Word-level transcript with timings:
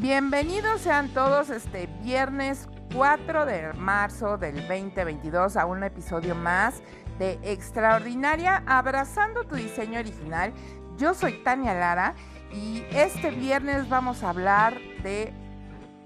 Bienvenidos 0.00 0.80
sean 0.80 1.10
todos 1.10 1.50
este 1.50 1.86
viernes 2.02 2.70
4 2.94 3.44
de 3.44 3.74
marzo 3.74 4.38
del 4.38 4.66
2022 4.66 5.58
a 5.58 5.66
un 5.66 5.82
episodio 5.82 6.34
más 6.34 6.82
de 7.18 7.38
Extraordinaria 7.42 8.62
Abrazando 8.66 9.44
tu 9.44 9.56
diseño 9.56 10.00
original. 10.00 10.54
Yo 10.96 11.12
soy 11.12 11.42
Tania 11.44 11.74
Lara 11.74 12.14
y 12.50 12.82
este 12.92 13.30
viernes 13.30 13.90
vamos 13.90 14.22
a 14.22 14.30
hablar 14.30 14.78
de 15.02 15.34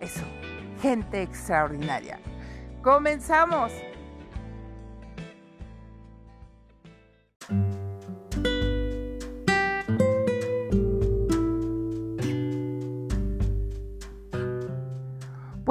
eso, 0.01 0.25
gente 0.83 1.23
extraordinaria. 1.23 2.19
Comenzamos. 2.83 3.71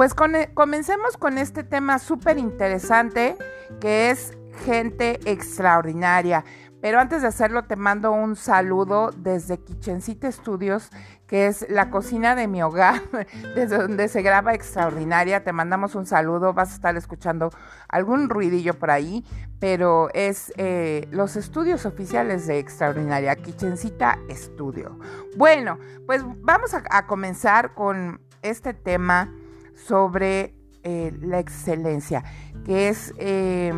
Pues 0.04 0.12
comencemos 0.52 1.16
con 1.16 1.38
este 1.38 1.64
tema 1.64 1.98
súper 1.98 2.36
interesante 2.36 3.38
que 3.80 4.10
es 4.10 4.36
gente 4.66 5.18
extraordinaria. 5.24 6.44
Pero 6.82 7.00
antes 7.00 7.22
de 7.22 7.28
hacerlo 7.28 7.64
te 7.64 7.76
mando 7.76 8.12
un 8.12 8.36
saludo 8.36 9.12
desde 9.16 9.56
Kitchencita 9.56 10.30
Studios, 10.30 10.90
que 11.26 11.46
es 11.46 11.64
la 11.70 11.88
cocina 11.88 12.34
de 12.34 12.48
mi 12.48 12.62
hogar, 12.62 13.00
desde 13.54 13.78
donde 13.78 14.08
se 14.08 14.20
graba 14.20 14.52
Extraordinaria. 14.52 15.42
Te 15.42 15.54
mandamos 15.54 15.94
un 15.94 16.04
saludo, 16.04 16.52
vas 16.52 16.72
a 16.72 16.74
estar 16.74 16.94
escuchando 16.98 17.48
algún 17.88 18.28
ruidillo 18.28 18.74
por 18.74 18.90
ahí, 18.90 19.24
pero 19.58 20.10
es 20.12 20.52
eh, 20.58 21.08
los 21.12 21.34
estudios 21.36 21.86
oficiales 21.86 22.46
de 22.46 22.58
Extraordinaria, 22.58 23.36
Kitchencita 23.36 24.18
Studio. 24.28 24.98
Bueno, 25.38 25.78
pues 26.04 26.22
vamos 26.42 26.74
a 26.74 27.06
comenzar 27.06 27.72
con 27.72 28.20
este 28.42 28.74
tema 28.74 29.32
sobre 29.74 30.54
eh, 30.82 31.16
la 31.20 31.38
excelencia, 31.38 32.24
que 32.64 32.88
es 32.88 33.14
eh, 33.18 33.72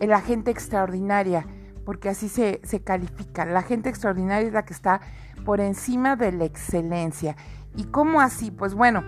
la 0.00 0.20
gente 0.20 0.50
extraordinaria, 0.50 1.46
porque 1.84 2.08
así 2.08 2.28
se, 2.28 2.60
califica. 2.84 3.44
La 3.44 3.62
gente 3.62 3.88
extraordinaria 3.88 4.48
es 4.48 4.52
la 4.52 4.64
que 4.64 4.72
está 4.72 5.00
por 5.44 5.60
encima 5.60 6.16
de 6.16 6.32
la 6.32 6.44
excelencia. 6.44 7.36
¿Y 7.76 7.84
cómo 7.84 8.20
así? 8.20 8.50
Pues 8.50 8.74
bueno, 8.74 9.04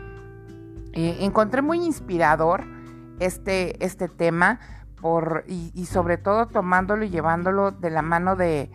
eh, 0.93 1.19
encontré 1.21 1.63
muy 1.63 1.85
inspirador 1.85 2.65
este, 3.21 3.85
este 3.85 4.09
tema 4.09 4.61
por, 5.01 5.45
y, 5.47 5.87
sobre 5.87 6.19
todo 6.19 6.47
tomándolo 6.47 7.05
y 7.05 7.11
llevándolo 7.11 7.71
de 7.71 7.91
la 7.91 8.03
mano 8.03 8.37
de, 8.37 8.71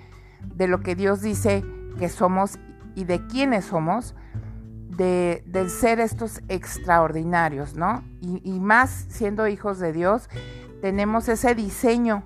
de 0.56 0.68
lo 0.68 0.82
que 0.82 0.96
Dios 0.96 1.22
dice 1.22 1.64
que 2.00 2.10
somos 2.10 2.58
y 2.96 3.04
de 3.04 3.26
quiénes 3.28 3.66
somos 3.66 4.16
de, 4.98 5.70
ser 5.70 6.00
estos 6.00 6.42
extraordinarios, 6.48 7.76
¿no? 7.76 8.04
Y, 8.22 8.60
más 8.60 9.06
siendo 9.10 9.48
hijos 9.48 9.80
de 9.80 9.94
Dios, 9.94 10.30
tenemos 10.82 11.28
ese 11.30 11.56
diseño, 11.56 12.24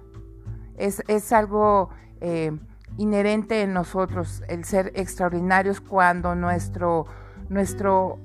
es, 0.77 1.33
algo 1.33 1.89
eh, 2.21 2.57
inherente 2.97 3.61
en 3.61 3.73
nosotros, 3.73 4.43
el 4.47 4.63
ser 4.65 4.91
extraordinarios 4.95 5.81
cuando 5.81 6.35
nuestro, 6.35 7.05
nuestro, 7.49 8.17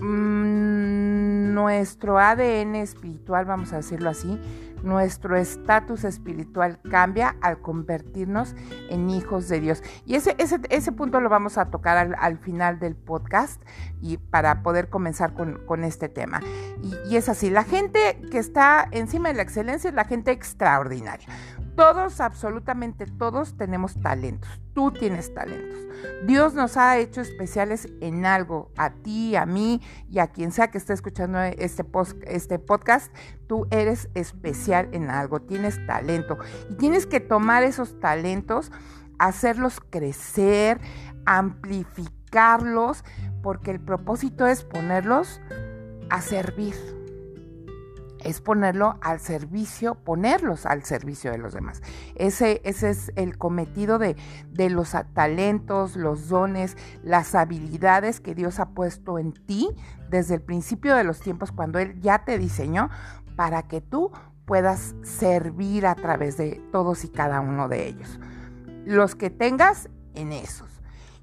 mm, 0.00 1.54
nuestro 1.54 2.18
ADN 2.18 2.76
espiritual, 2.76 3.44
vamos 3.44 3.72
a 3.72 3.76
decirlo 3.76 4.10
así, 4.10 4.38
nuestro 4.82 5.36
estatus 5.36 6.04
espiritual 6.04 6.80
cambia 6.90 7.36
al 7.40 7.60
convertirnos 7.60 8.54
en 8.90 9.10
hijos 9.10 9.48
de 9.48 9.60
Dios. 9.60 9.82
Y 10.06 10.14
ese, 10.14 10.34
ese, 10.38 10.60
ese 10.70 10.92
punto 10.92 11.20
lo 11.20 11.28
vamos 11.28 11.58
a 11.58 11.66
tocar 11.70 12.14
al, 12.18 12.38
final 12.38 12.78
del 12.78 12.94
podcast 12.94 13.62
y 14.00 14.16
para 14.16 14.62
poder 14.62 14.88
comenzar 14.88 15.34
con, 15.34 15.84
este 15.84 16.08
tema. 16.08 16.40
Y, 16.82 16.94
y 17.12 17.16
es 17.16 17.28
así, 17.28 17.50
la 17.50 17.64
gente 17.64 18.20
que 18.30 18.38
está 18.38 18.88
encima 18.90 19.28
de 19.28 19.34
la 19.34 19.42
excelencia 19.42 19.88
es 19.88 19.94
la 19.94 20.04
gente 20.04 20.30
extraordinaria. 20.30 21.26
Todos, 21.78 22.20
absolutamente 22.20 23.06
todos 23.06 23.56
tenemos 23.56 23.94
talentos. 24.02 24.50
Tú 24.74 24.90
tienes 24.90 25.32
talentos. 25.32 25.78
Dios 26.26 26.52
nos 26.52 26.76
ha 26.76 26.98
hecho 26.98 27.20
especiales 27.20 27.86
en 28.00 28.26
algo. 28.26 28.72
A 28.76 28.90
ti, 28.90 29.36
a 29.36 29.46
mí 29.46 29.80
y 30.10 30.18
a 30.18 30.26
quien 30.26 30.50
sea 30.50 30.72
que 30.72 30.78
esté 30.78 30.92
escuchando 30.92 31.38
este, 31.40 31.86
este 32.26 32.58
podcast. 32.58 33.14
Tú 33.46 33.68
eres 33.70 34.08
especial 34.14 34.88
en 34.90 35.08
algo. 35.08 35.40
Tienes 35.40 35.78
talento. 35.86 36.36
Y 36.68 36.74
tienes 36.74 37.06
que 37.06 37.20
tomar 37.20 37.62
esos 37.62 38.00
talentos, 38.00 38.72
hacerlos 39.20 39.78
crecer, 39.78 40.80
amplificarlos, 41.26 43.04
porque 43.40 43.70
el 43.70 43.78
propósito 43.78 44.48
es 44.48 44.64
ponerlos 44.64 45.40
a 46.10 46.22
servir 46.22 46.97
es 48.24 48.40
ponerlo 48.40 48.98
al 49.02 49.20
servicio, 49.20 49.94
ponerlos 49.94 50.66
al 50.66 50.84
servicio 50.84 51.30
de 51.30 51.38
los 51.38 51.54
demás. 51.54 51.82
Ese, 52.14 52.60
ese 52.64 52.90
es 52.90 53.12
el 53.16 53.38
cometido 53.38 53.98
de, 53.98 54.16
de, 54.50 54.70
los 54.70 54.94
talentos, 55.14 55.96
los 55.96 56.28
dones, 56.28 56.76
las 57.02 57.34
habilidades 57.34 58.20
que 58.20 58.34
Dios 58.34 58.60
ha 58.60 58.70
puesto 58.70 59.18
en 59.18 59.32
ti 59.32 59.70
desde 60.10 60.36
el 60.36 60.42
principio 60.42 60.94
de 60.96 61.04
los 61.04 61.20
tiempos, 61.20 61.52
cuando 61.52 61.78
Él 61.78 62.00
ya 62.00 62.24
te 62.24 62.38
diseñó, 62.38 62.90
para 63.36 63.62
que 63.62 63.80
tú 63.80 64.10
puedas 64.46 64.94
servir 65.02 65.86
a 65.86 65.94
través 65.94 66.36
de 66.36 66.62
todos 66.72 67.04
y 67.04 67.08
cada 67.08 67.40
uno 67.40 67.68
de 67.68 67.86
ellos. 67.86 68.18
Los 68.84 69.14
que 69.14 69.30
tengas 69.30 69.90
en 70.14 70.32
esos. 70.32 70.68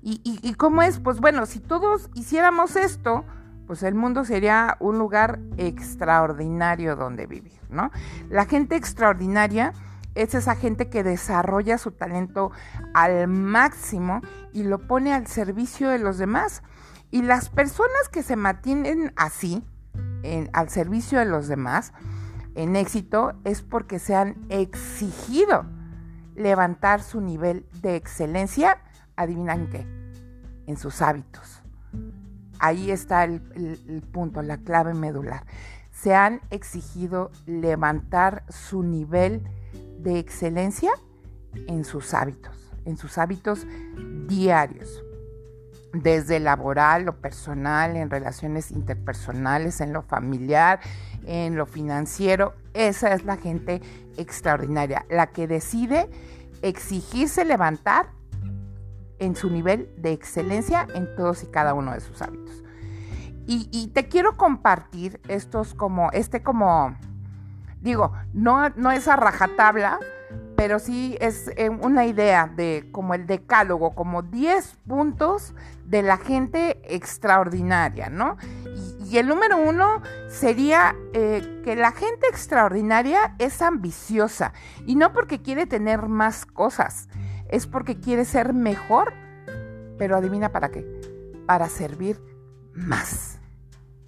¿Y, 0.02 0.22
y 0.24 0.54
cómo 0.54 0.84
es? 0.84 1.00
Pues 1.00 1.20
bueno, 1.20 1.48
si 1.48 1.60
todos 1.60 2.12
hiciéramos 2.14 2.76
esto, 2.76 3.26
pues 3.66 3.84
el 3.84 3.96
mundo 3.96 4.26
sería 4.26 4.78
un 4.80 4.98
lugar 4.98 5.40
extraordinario 5.58 6.96
donde 6.96 7.26
vivir, 7.26 7.60
¿no? 7.70 7.92
La 8.30 8.46
gente 8.46 8.76
extraordinaria 8.76 9.74
es 10.14 10.34
esa 10.34 10.56
gente 10.56 10.90
que 10.90 11.04
desarrolla 11.04 11.78
su 11.78 11.92
talento 11.92 12.52
al 12.94 13.28
máximo 13.28 14.22
y 14.54 14.64
lo 14.64 14.88
pone 14.88 15.14
al 15.14 15.28
servicio 15.28 15.90
de 15.90 16.00
los 16.00 16.18
demás. 16.18 16.64
Y 17.12 17.22
las 17.22 17.50
personas 17.50 18.10
que 18.12 18.24
se 18.24 18.36
mantienen 18.36 19.14
así, 19.16 19.64
al 20.54 20.70
servicio 20.70 21.20
de 21.20 21.26
los 21.26 21.48
demás, 21.48 21.94
en 22.56 22.76
éxito, 22.76 23.34
es 23.44 23.62
porque 23.62 24.00
se 24.00 24.16
han 24.16 24.38
exigido 24.50 25.66
levantar 26.36 27.02
su 27.02 27.22
nivel 27.22 27.66
de 27.82 27.96
excelencia, 27.96 28.80
adivinan 29.16 29.70
qué, 29.70 29.86
en 30.66 30.78
sus 30.78 31.02
hábitos 31.02 31.55
Ahí 32.60 32.92
está 32.92 33.24
el, 33.24 33.42
punto, 34.12 34.42
la 34.42 34.58
clave 34.58 34.94
medular. 34.94 35.46
Se 35.92 36.14
han 36.14 36.42
exigido 36.50 37.32
levantar 37.46 38.44
su 38.50 38.84
nivel 38.84 39.44
de 40.00 40.20
excelencia 40.20 40.92
en 41.68 41.86
sus 41.86 42.14
hábitos, 42.14 42.74
en 42.86 42.98
sus 42.98 43.18
hábitos 43.18 43.66
diarios, 44.28 45.04
desde 45.94 46.40
laboral, 46.40 47.06
lo 47.06 47.22
personal, 47.22 47.96
en 47.96 48.10
relaciones 48.10 48.72
interpersonales, 48.72 49.80
en 49.80 49.94
lo 49.94 50.02
familiar, 50.02 50.80
en 51.26 51.56
lo 51.56 51.66
financiero. 51.66 52.54
Esa 52.74 53.14
es 53.14 53.24
la 53.24 53.38
gente 53.38 53.82
extraordinaria, 54.18 55.06
la 55.10 55.28
que 55.28 55.48
decide 55.48 56.10
exigirse 56.62 57.46
levantar 57.46 58.10
en 59.20 59.36
su 59.36 59.50
nivel 59.50 59.90
de 59.98 60.12
excelencia 60.12 60.88
en 60.94 61.16
todos 61.16 61.44
y 61.44 61.48
cada 61.48 61.74
uno 61.74 61.94
de 61.94 62.00
sus 62.00 62.22
hábitos. 62.22 62.64
Y, 63.48 63.92
te 63.94 64.08
quiero 64.08 64.38
compartir 64.38 65.22
estos 65.28 65.76
como, 65.76 66.10
este 66.14 66.42
como, 66.42 66.98
digo, 67.80 68.12
no, 68.34 68.70
no 68.70 68.92
es 68.92 69.08
a 69.08 69.16
rajatabla, 69.16 70.00
pero 70.56 70.80
sí 70.80 71.18
es 71.20 71.52
eh, 71.56 71.70
una 71.70 72.06
idea 72.06 72.48
de 72.48 72.90
como 72.92 73.14
el 73.14 73.28
decálogo, 73.28 73.94
como 73.94 74.24
10 74.24 74.78
puntos 74.88 75.54
de 75.86 76.02
la 76.02 76.18
gente 76.18 76.80
extraordinaria, 76.84 78.10
¿no? 78.10 78.38
Y, 79.02 79.18
el 79.18 79.28
número 79.28 79.58
uno 79.58 80.02
sería 80.28 80.96
eh, 81.14 81.62
que 81.64 81.76
la 81.76 81.92
gente 81.92 82.28
extraordinaria 82.28 83.36
es 83.38 83.62
ambiciosa 83.62 84.52
y 84.86 84.96
no 84.96 85.14
porque 85.14 85.42
quiere 85.42 85.68
tener 85.68 86.08
más 86.08 86.46
cosas, 86.46 87.08
es 87.56 87.68
porque 87.68 88.02
quiere 88.02 88.26
ser 88.26 88.54
mejor, 88.54 89.14
pero 89.98 90.18
adivina 90.18 90.52
para 90.52 90.72
qué, 90.72 90.86
para 91.46 91.70
servir 91.70 92.22
más. 92.74 93.40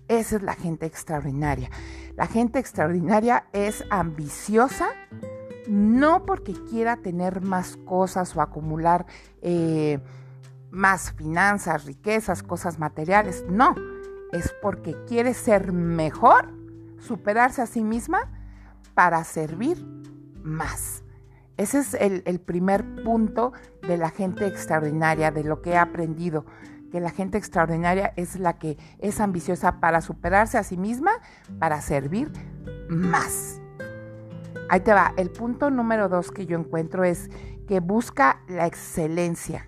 Esa 0.09 0.35
es 0.35 0.41
la 0.41 0.53
gente 0.53 0.85
extraordinaria. 0.85 1.69
La 2.17 2.27
gente 2.27 2.59
extraordinaria 2.59 3.47
es 3.53 3.85
ambiciosa, 3.89 4.89
no 5.65 6.25
porque 6.25 6.53
quiera 6.69 6.97
tener 6.97 7.39
más 7.39 7.77
cosas 7.77 8.35
o 8.35 8.41
acumular 8.41 9.05
eh, 9.41 10.01
más 10.69 11.13
finanzas, 11.13 11.85
riquezas, 11.85 12.43
cosas 12.43 12.79
materiales, 12.79 13.45
no, 13.49 13.75
es 14.33 14.53
porque 14.61 14.93
quiere 15.07 15.33
ser 15.33 15.71
mejor, 15.71 16.53
superarse 16.99 17.61
a 17.61 17.65
sí 17.65 17.81
misma 17.81 18.29
para 18.93 19.23
servir 19.23 19.81
más. 20.43 21.03
Ese 21.57 21.79
es 21.79 21.93
el, 21.95 22.39
primer 22.39 23.03
punto 23.03 23.51
de 23.81 23.97
la 23.97 24.09
gente 24.09 24.45
extraordinaria, 24.45 25.31
de 25.31 25.43
lo 25.43 25.61
que 25.61 25.71
he 25.71 25.77
aprendido 25.77 26.45
que 26.91 26.99
la 27.01 27.09
gente 27.09 27.37
extraordinaria 27.37 28.13
es 28.15 28.39
la 28.39 28.57
que 28.57 28.77
es 28.99 29.19
ambiciosa 29.19 29.79
para 29.79 30.01
superarse 30.01 30.57
a 30.57 30.63
sí 30.63 30.77
misma, 30.77 31.11
para 31.59 31.81
servir 31.81 32.31
más. 32.89 33.59
Ahí 34.69 34.81
te 34.81 34.93
va. 34.93 35.13
El 35.17 35.29
punto 35.29 35.69
número 35.69 36.09
dos 36.09 36.31
que 36.31 36.45
yo 36.45 36.57
encuentro 36.57 37.03
es 37.03 37.29
que 37.67 37.79
busca 37.79 38.41
la 38.47 38.67
excelencia. 38.67 39.67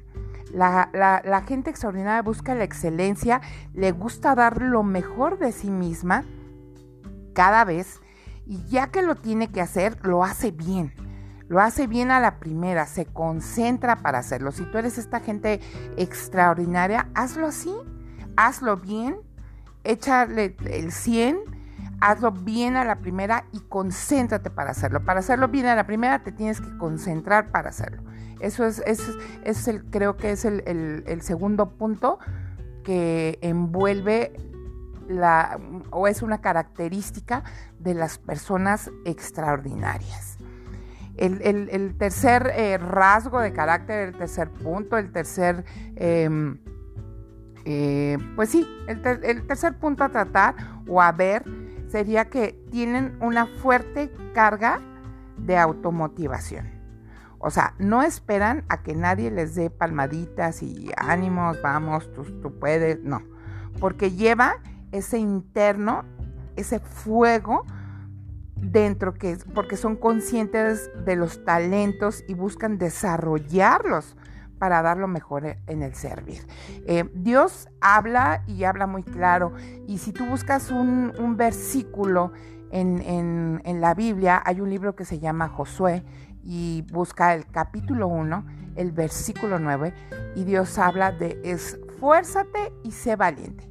La, 0.53 1.43
gente 1.47 1.69
extraordinaria 1.69 2.21
busca 2.21 2.55
la 2.55 2.63
excelencia, 2.63 3.41
le 3.73 3.91
gusta 3.91 4.33
dar 4.33 4.61
lo 4.61 4.83
mejor 4.83 5.37
de 5.37 5.51
sí 5.51 5.69
misma 5.69 6.23
cada 7.33 7.65
vez 7.65 8.01
y 8.45 8.65
ya 8.65 8.87
que 8.87 9.03
lo 9.03 9.15
tiene 9.15 9.51
que 9.51 9.61
hacer, 9.61 9.97
lo 10.05 10.23
hace 10.23 10.51
bien. 10.51 10.91
Lo 11.49 11.59
hace 11.59 11.87
bien 11.87 12.11
a 12.11 12.21
la 12.21 12.39
primera, 12.39 12.85
se 12.85 13.05
concentra 13.05 13.97
para 13.97 14.19
hacerlo. 14.19 14.51
Si 14.51 14.63
tú 14.63 14.77
eres 14.77 14.97
esta 14.97 15.19
gente 15.19 15.59
extraordinaria, 15.97 17.09
hazlo 17.13 17.47
así, 17.47 17.73
hazlo 18.37 18.77
bien, 18.77 19.17
échale 19.83 20.55
el 20.65 20.91
100 20.91 21.59
hazlo 22.01 22.31
bien 22.31 22.75
a 22.75 22.83
la 22.83 22.97
primera 22.97 23.45
y 23.51 23.59
concéntrate 23.59 24.49
para 24.49 24.71
hacerlo. 24.71 25.03
Para 25.03 25.19
hacerlo 25.19 25.47
bien 25.47 25.65
a 25.65 25.75
la 25.75 25.85
primera 25.85 26.23
te 26.23 26.31
tienes 26.31 26.61
que 26.61 26.77
concentrar 26.77 27.51
para 27.51 27.69
hacerlo. 27.69 28.03
Eso 28.39 28.65
es, 28.65 28.81
el, 29.67 29.85
creo 29.85 30.15
que 30.15 30.31
es 30.31 30.45
el, 30.45 31.21
segundo 31.21 31.71
punto 31.71 32.19
que 32.83 33.37
envuelve 33.41 34.33
la, 35.09 35.59
o 35.91 36.07
es 36.07 36.21
una 36.21 36.39
característica 36.39 37.43
de 37.79 37.95
las 37.95 38.17
personas 38.17 38.91
extraordinarias. 39.05 40.28
El, 41.19 41.95
tercer 41.97 42.51
eh, 42.55 42.77
rasgo 42.77 43.41
de 43.41 43.51
carácter, 43.51 44.07
el 44.09 44.17
tercer 44.17 44.49
punto, 44.49 44.97
el 44.97 45.11
tercer, 45.11 45.65
em, 45.97 46.59
eh, 47.65 48.17
pues 48.37 48.49
sí, 48.49 48.65
el, 48.87 49.01
tercer 49.45 49.77
punto 49.77 50.05
a 50.05 50.09
tratar 50.09 50.55
o 50.87 51.01
a 51.01 51.11
ver 51.11 51.43
sería 51.89 52.29
que 52.29 52.53
tienen 52.71 53.17
una 53.19 53.47
fuerte 53.47 54.09
carga 54.33 54.79
de 55.37 55.57
automotivación. 55.57 56.69
O 57.37 57.49
sea, 57.49 57.73
no 57.79 58.01
esperan 58.01 58.63
a 58.69 58.81
que 58.81 58.95
nadie 58.95 59.29
les 59.29 59.55
dé 59.55 59.69
palmaditas 59.69 60.63
y 60.63 60.89
ánimos, 60.95 61.61
vamos, 61.61 62.11
tú, 62.13 62.23
tú 62.41 62.57
puedes, 62.59 63.01
no. 63.03 63.21
Porque 63.79 64.11
lleva 64.11 64.55
ese 64.91 65.17
interno, 65.17 66.05
ese 66.55 66.79
fuego 66.79 67.65
dentro 68.61 69.13
que 69.13 69.37
porque 69.53 69.77
son 69.77 69.95
conscientes 69.95 70.89
de 71.05 71.15
los 71.15 71.43
talentos 71.43 72.23
y 72.27 72.33
buscan 72.33 72.77
desarrollarlos 72.77 74.15
para 74.59 74.81
dar 74.81 74.97
lo 74.97 75.07
mejor 75.07 75.57
en 75.67 75.81
el 75.81 75.95
servir. 75.95 76.45
Eh, 76.85 77.09
Dios 77.13 77.69
habla 77.79 78.43
y 78.45 78.65
habla 78.65 78.85
muy 78.85 79.03
claro. 79.03 79.53
Y 79.87 79.97
si 79.99 80.11
tú 80.11 80.25
buscas 80.25 80.69
un, 80.69 81.35
versículo 81.37 82.33
en, 82.69 83.61
en, 83.63 83.81
la 83.81 83.93
Biblia, 83.93 84.41
hay 84.45 84.59
un 84.59 84.69
libro 84.69 84.95
que 84.95 85.05
se 85.05 85.19
llama 85.19 85.47
Josué 85.47 86.03
y 86.43 86.85
busca 86.91 87.33
el 87.33 87.45
capítulo 87.47 88.07
1, 88.07 88.45
el 88.75 88.91
versículo 88.91 89.59
9, 89.59 89.93
y 90.35 90.43
Dios 90.43 90.77
habla 90.77 91.11
de 91.11 91.39
esfuérzate 91.43 92.73
y 92.83 92.91
sé 92.91 93.15
valiente. 93.15 93.69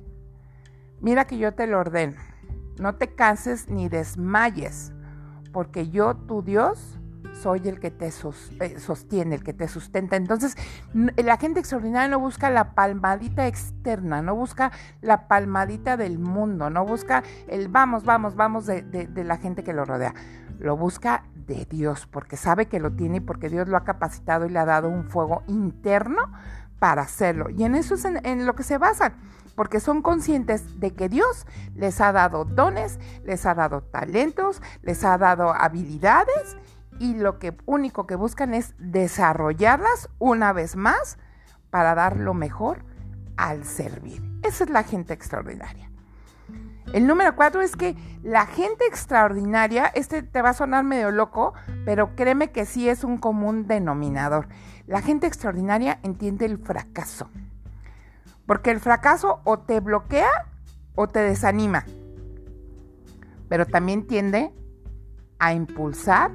Mira 1.00 1.26
que 1.26 1.38
yo 1.38 1.52
te 1.54 1.66
lo 1.66 1.78
ordeno. 1.78 2.16
No 2.80 2.94
te 2.94 3.14
canses 3.14 3.68
ni 3.68 3.88
desmayes, 3.88 4.92
porque 5.52 5.88
yo, 5.90 6.14
tu 6.14 6.42
Dios, 6.42 6.98
soy 7.38 7.66
el 7.68 7.78
que 7.80 7.90
te 7.90 8.08
eh, 8.08 8.78
sostiene, 8.78 9.36
el 9.36 9.44
que 9.44 9.52
te 9.52 9.68
sustenta. 9.68 10.16
Entonces, 10.16 10.56
la 10.92 11.36
gente 11.36 11.60
extraordinaria 11.60 12.08
no 12.08 12.18
busca 12.18 12.50
la 12.50 12.74
palmadita 12.74 13.46
externa, 13.46 14.22
no 14.22 14.34
busca 14.34 14.72
la 15.00 15.28
palmadita 15.28 15.96
del 15.96 16.18
mundo, 16.18 16.70
no 16.70 16.84
busca 16.84 17.22
el 17.46 17.68
vamos, 17.68 18.04
vamos, 18.04 18.34
vamos 18.34 18.66
de, 18.66 19.08
la 19.14 19.36
gente 19.36 19.62
que 19.62 19.72
lo 19.72 19.84
rodea. 19.84 20.14
Lo 20.58 20.76
busca 20.76 21.24
de 21.34 21.64
Dios, 21.64 22.06
porque 22.06 22.36
sabe 22.36 22.66
que 22.66 22.80
lo 22.80 22.92
tiene 22.92 23.18
y 23.18 23.20
porque 23.20 23.48
Dios 23.48 23.68
lo 23.68 23.76
ha 23.76 23.84
capacitado 23.84 24.46
y 24.46 24.50
le 24.50 24.58
ha 24.58 24.64
dado 24.64 24.88
un 24.88 25.04
fuego 25.04 25.42
interno 25.46 26.32
para 26.78 27.02
hacerlo. 27.02 27.48
Y 27.50 27.64
en 27.64 27.74
eso 27.74 27.94
es 27.94 28.04
en 28.04 28.46
lo 28.46 28.54
que 28.54 28.62
se 28.62 28.78
basan 28.78 29.14
porque 29.58 29.80
son 29.80 30.02
conscientes 30.02 30.78
de 30.78 30.94
que 30.94 31.08
Dios 31.08 31.44
les 31.74 32.00
ha 32.00 32.12
dado 32.12 32.44
dones, 32.44 33.00
les 33.24 33.44
ha 33.44 33.56
dado 33.56 33.80
talentos, 33.82 34.62
les 34.82 35.02
ha 35.02 35.18
dado 35.18 35.52
habilidades 35.52 36.56
y 37.00 37.16
lo 37.16 37.40
que 37.40 37.56
único 37.66 38.06
que 38.06 38.14
buscan 38.14 38.54
es 38.54 38.76
desarrollarlas 38.78 40.10
una 40.20 40.52
vez 40.52 40.76
más 40.76 41.18
para 41.70 41.96
dar 41.96 42.18
lo 42.18 42.34
mejor 42.34 42.84
al 43.36 43.64
servir. 43.64 44.22
Esa 44.44 44.62
es 44.62 44.70
la 44.70 44.84
gente 44.84 45.12
extraordinaria. 45.12 45.90
El 46.92 47.08
número 47.08 47.34
cuatro 47.34 47.60
es 47.60 47.74
que 47.74 47.96
la 48.22 48.46
gente 48.46 48.86
extraordinaria, 48.86 49.86
este 49.86 50.22
te 50.22 50.40
va 50.40 50.50
a 50.50 50.54
sonar 50.54 50.84
medio 50.84 51.10
loco, 51.10 51.52
pero 51.84 52.14
créeme 52.14 52.52
que 52.52 52.64
sí 52.64 52.88
es 52.88 53.02
un 53.02 53.18
común 53.18 53.66
denominador. 53.66 54.46
La 54.86 55.02
gente 55.02 55.26
extraordinaria 55.26 55.98
entiende 56.04 56.46
el 56.46 56.58
fracaso. 56.58 57.28
Porque 58.48 58.70
el 58.70 58.80
fracaso 58.80 59.42
o 59.44 59.58
te 59.58 59.78
bloquea 59.80 60.46
o 60.94 61.06
te 61.06 61.20
desanima. 61.20 61.84
Pero 63.50 63.66
también 63.66 64.06
tiende 64.06 64.52
a 65.38 65.52
impulsar 65.52 66.32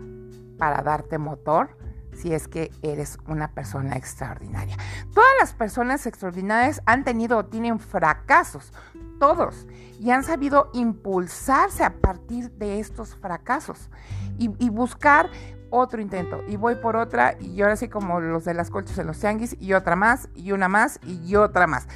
para 0.60 0.84
darte 0.84 1.18
motor 1.18 1.76
si 2.14 2.32
es 2.32 2.48
que 2.48 2.72
eres 2.84 3.18
una 3.28 3.50
persona 3.50 3.96
extraordinaria. 3.96 4.78
Todas 5.12 5.32
las 5.40 5.54
personas 5.54 6.06
extraordinarias 6.06 6.84
han 6.86 7.04
tenido 7.04 7.40
o 7.40 7.46
tienen 7.46 7.80
fracasos, 7.80 8.72
todos, 9.20 9.66
y 10.00 10.12
han 10.12 10.24
sabido 10.24 10.70
impulsarse 10.76 11.84
a 11.84 11.96
partir 12.00 12.52
de 12.52 12.80
estos 12.80 13.16
fracasos 13.16 13.90
y, 14.38 14.70
buscar 14.70 15.32
otro 15.74 16.02
intento. 16.02 16.44
Y 16.48 16.56
voy 16.56 16.76
por 16.76 16.96
otra, 16.96 17.36
y 17.40 17.62
ahora 17.62 17.76
sí 17.76 17.90
como 17.90 18.20
los 18.20 18.46
de 18.46 18.54
las 18.54 18.70
colchas 18.70 18.98
en 19.00 19.08
los 19.08 19.20
tianguis, 19.20 19.58
y 19.60 19.74
otra 19.74 19.96
más, 19.96 20.30
y 20.36 20.52
una 20.52 20.68
más, 20.68 21.00
y 21.04 21.36
otra 21.36 21.66
más. 21.66 21.88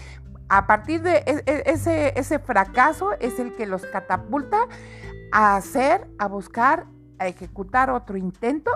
A 0.49 0.65
partir 0.65 1.01
de 1.03 1.17
e, 1.17 1.43
e, 1.45 1.63
ese, 1.67 2.13
ese 2.17 2.39
fracaso 2.39 3.13
es 3.19 3.37
el 3.39 3.55
que 3.55 3.67
los 3.67 3.85
catapulta 3.85 4.57
a 5.31 5.55
hacer, 5.55 6.07
a 6.17 6.27
buscar 6.27 6.87
a 7.19 7.27
ejecutar 7.27 7.89
otro 7.89 8.17
intento 8.17 8.71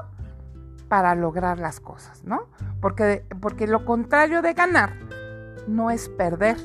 para 0.88 1.15
lograr 1.15 1.59
las 1.59 1.80
cosas, 1.80 2.24
¿no? 2.24 2.50
Porque, 2.81 3.25
porque 3.39 3.68
lo 3.68 3.86
contrario 3.86 4.42
de 4.42 4.54
ganar 4.54 4.94
no 5.68 5.92
es 5.92 6.09
perder. 6.09 6.57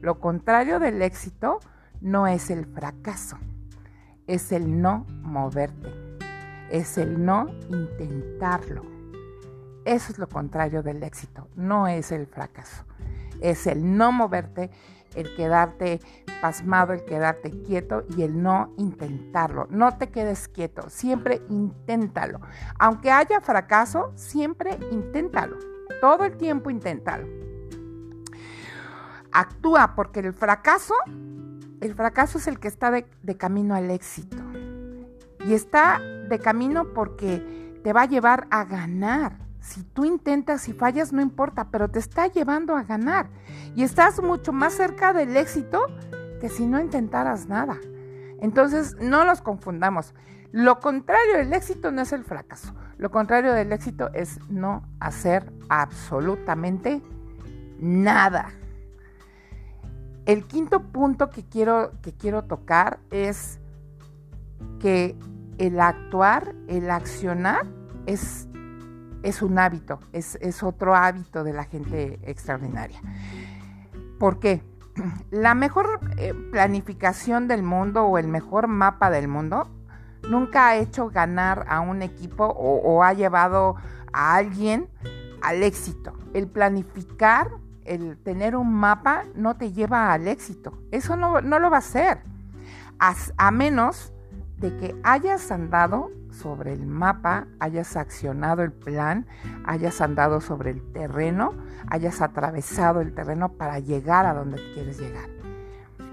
Lo 0.00 0.20
contrario 0.20 0.78
del 0.78 1.02
éxito 1.02 1.60
no 2.00 2.26
es 2.26 2.50
el 2.50 2.66
fracaso, 2.66 3.38
es 4.26 4.52
el 4.52 4.80
no 4.80 5.06
moverte, 5.22 6.03
es 6.74 6.98
el 6.98 7.24
no 7.24 7.46
intentarlo. 7.70 8.82
Eso 9.84 10.10
es 10.10 10.18
lo 10.18 10.28
contrario 10.28 10.82
del 10.82 11.04
éxito, 11.04 11.46
no 11.54 11.86
es 11.86 12.10
el 12.10 12.26
fracaso, 12.26 12.84
es 13.40 13.68
el 13.68 13.96
no 13.96 14.10
moverte, 14.10 14.70
el 15.14 15.36
quedarte 15.36 16.00
pasmado, 16.42 16.92
el 16.92 17.04
quedarte 17.04 17.50
quieto 17.62 18.04
y 18.16 18.22
el 18.22 18.42
no 18.42 18.74
intentarlo. 18.76 19.68
No 19.70 19.96
te 19.98 20.10
quedes 20.10 20.48
quieto, 20.48 20.90
siempre 20.90 21.42
inténtalo. 21.48 22.40
Aunque 22.76 23.12
haya 23.12 23.40
fracaso, 23.40 24.12
siempre 24.16 24.76
inténtalo. 24.90 25.56
Todo 26.00 26.24
el 26.24 26.36
tiempo 26.36 26.70
inténtalo. 26.70 27.28
Actúa 29.30 29.94
porque 29.94 30.18
el 30.20 30.32
fracaso, 30.32 30.94
el 31.80 31.94
fracaso 31.94 32.38
es 32.38 32.48
el 32.48 32.58
que 32.58 32.66
está 32.66 32.90
de, 32.90 33.06
de 33.22 33.36
camino 33.36 33.76
al 33.76 33.92
éxito. 33.92 34.42
Y 35.46 35.52
está 35.52 36.00
de 36.28 36.38
camino 36.38 36.92
porque 36.94 37.80
te 37.82 37.92
va 37.92 38.02
a 38.02 38.06
llevar 38.06 38.46
a 38.50 38.64
ganar. 38.64 39.38
Si 39.60 39.82
tú 39.82 40.04
intentas 40.04 40.68
y 40.68 40.72
fallas, 40.72 41.12
no 41.12 41.22
importa, 41.22 41.68
pero 41.70 41.88
te 41.88 41.98
está 41.98 42.26
llevando 42.26 42.76
a 42.76 42.82
ganar. 42.82 43.28
Y 43.74 43.82
estás 43.82 44.22
mucho 44.22 44.52
más 44.52 44.74
cerca 44.74 45.12
del 45.12 45.36
éxito 45.36 45.86
que 46.40 46.48
si 46.48 46.66
no 46.66 46.80
intentaras 46.80 47.46
nada. 47.46 47.78
Entonces, 48.40 48.96
no 49.00 49.24
los 49.24 49.40
confundamos. 49.40 50.14
Lo 50.52 50.80
contrario 50.80 51.38
del 51.38 51.52
éxito 51.52 51.90
no 51.90 52.02
es 52.02 52.12
el 52.12 52.24
fracaso. 52.24 52.74
Lo 52.98 53.10
contrario 53.10 53.52
del 53.52 53.72
éxito 53.72 54.10
es 54.12 54.38
no 54.50 54.86
hacer 55.00 55.52
absolutamente 55.68 57.02
nada. 57.80 58.52
El 60.26 60.44
quinto 60.44 60.80
punto 60.80 61.28
que 61.30 61.44
quiero, 61.44 61.92
que 62.02 62.12
quiero 62.12 62.44
tocar 62.44 62.98
es 63.10 63.58
que 64.78 65.18
el 65.58 65.80
actuar, 65.80 66.54
el 66.68 66.90
accionar 66.90 67.66
es 68.06 68.48
es 69.24 69.40
un 69.40 69.58
hábito, 69.58 69.98
es, 70.12 70.62
otro 70.62 70.94
hábito 70.94 71.44
de 71.44 71.54
la 71.54 71.64
gente 71.64 72.20
extraordinaria. 72.22 73.00
¿Por 74.18 74.38
qué? 74.38 74.62
La 75.30 75.54
mejor 75.54 76.00
eh, 76.18 76.34
planificación 76.52 77.48
del 77.48 77.62
mundo 77.62 78.04
o 78.04 78.18
el 78.18 78.28
mejor 78.28 78.68
mapa 78.68 79.10
del 79.10 79.26
mundo 79.26 79.68
nunca 80.28 80.68
ha 80.68 80.76
hecho 80.76 81.08
ganar 81.08 81.64
a 81.68 81.80
un 81.80 82.02
equipo 82.02 82.44
o, 82.46 83.02
ha 83.02 83.12
llevado 83.14 83.76
a 84.12 84.36
alguien 84.36 84.88
al 85.42 85.62
éxito. 85.62 86.12
El 86.32 86.46
planificar 86.46 87.50
el 87.84 88.16
tener 88.16 88.56
un 88.56 88.72
mapa 88.72 89.24
no 89.34 89.56
te 89.56 89.72
lleva 89.72 90.12
al 90.12 90.28
éxito. 90.28 90.78
Eso 90.90 91.16
no, 91.16 91.40
lo 91.42 91.70
va 91.70 91.76
a 91.76 91.80
hacer. 91.80 92.22
a 92.98 93.50
menos 93.50 94.13
de 94.64 94.76
que 94.78 94.96
hayas 95.02 95.50
andado 95.50 96.10
sobre 96.30 96.72
el 96.72 96.86
mapa, 96.86 97.46
hayas 97.60 97.98
accionado 97.98 98.62
el 98.62 98.72
plan, 98.72 99.26
hayas 99.66 100.00
andado 100.00 100.40
sobre 100.40 100.70
el 100.70 100.92
terreno, 100.92 101.52
hayas 101.88 102.22
atravesado 102.22 103.02
el 103.02 103.14
terreno 103.14 103.52
para 103.52 103.78
llegar 103.78 104.24
a 104.24 104.32
donde 104.32 104.56
quieres 104.72 104.98
llegar. 104.98 105.28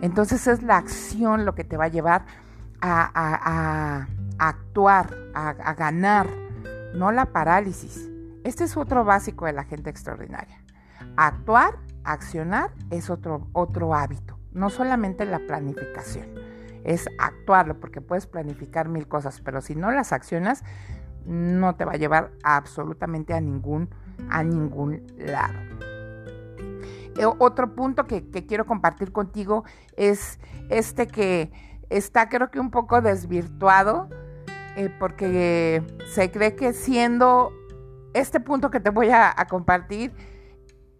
Entonces 0.01 0.47
es 0.47 0.63
la 0.63 0.75
acción 0.75 1.45
lo 1.45 1.55
que 1.55 1.63
te 1.63 1.77
va 1.77 1.85
a 1.85 1.87
llevar 1.87 2.25
a, 2.81 4.05
actuar, 4.37 5.15
a, 5.33 5.73
ganar, 5.73 6.27
no 6.93 7.13
la 7.13 7.27
parálisis. 7.27 8.09
Este 8.43 8.65
es 8.65 8.75
otro 8.75 9.05
básico 9.05 9.45
de 9.45 9.53
la 9.53 9.63
gente 9.63 9.89
extraordinaria. 9.89 10.61
Actuar, 11.15 11.77
accionar 12.03 12.71
es 12.89 13.09
otro, 13.09 13.47
otro 13.53 13.95
hábito, 13.95 14.37
no 14.51 14.69
solamente 14.69 15.25
la 15.25 15.39
planificación, 15.39 16.27
es 16.83 17.07
actuarlo, 17.19 17.79
porque 17.79 18.01
puedes 18.01 18.27
planificar 18.27 18.89
mil 18.89 19.07
cosas, 19.07 19.41
pero 19.41 19.61
si 19.61 19.75
no 19.75 19.91
las 19.91 20.13
accionas, 20.13 20.63
no 21.25 21.75
te 21.75 21.85
va 21.85 21.93
a 21.93 21.97
llevar 21.97 22.31
absolutamente 22.43 23.33
a 23.33 23.41
ningún, 23.41 23.89
a 24.29 24.43
ningún 24.43 25.05
lado. 25.17 25.59
Eh, 27.17 27.25
otro 27.39 27.75
punto 27.75 28.05
que, 28.05 28.23
quiero 28.47 28.65
compartir 28.65 29.11
contigo 29.11 29.63
es 29.97 30.39
este 30.69 31.07
que 31.07 31.51
está 31.89 32.29
creo 32.29 32.49
que 32.49 32.59
un 32.59 32.71
poco 32.71 33.01
desvirtuado 33.01 34.09
eh, 34.77 34.89
porque 34.97 35.83
se 36.07 36.31
cree 36.31 36.55
que 36.55 36.71
siendo 36.71 37.51
este 38.13 38.39
punto 38.39 38.71
que 38.71 38.79
te 38.79 38.89
voy 38.89 39.09
a, 39.09 39.35
compartir 39.49 40.13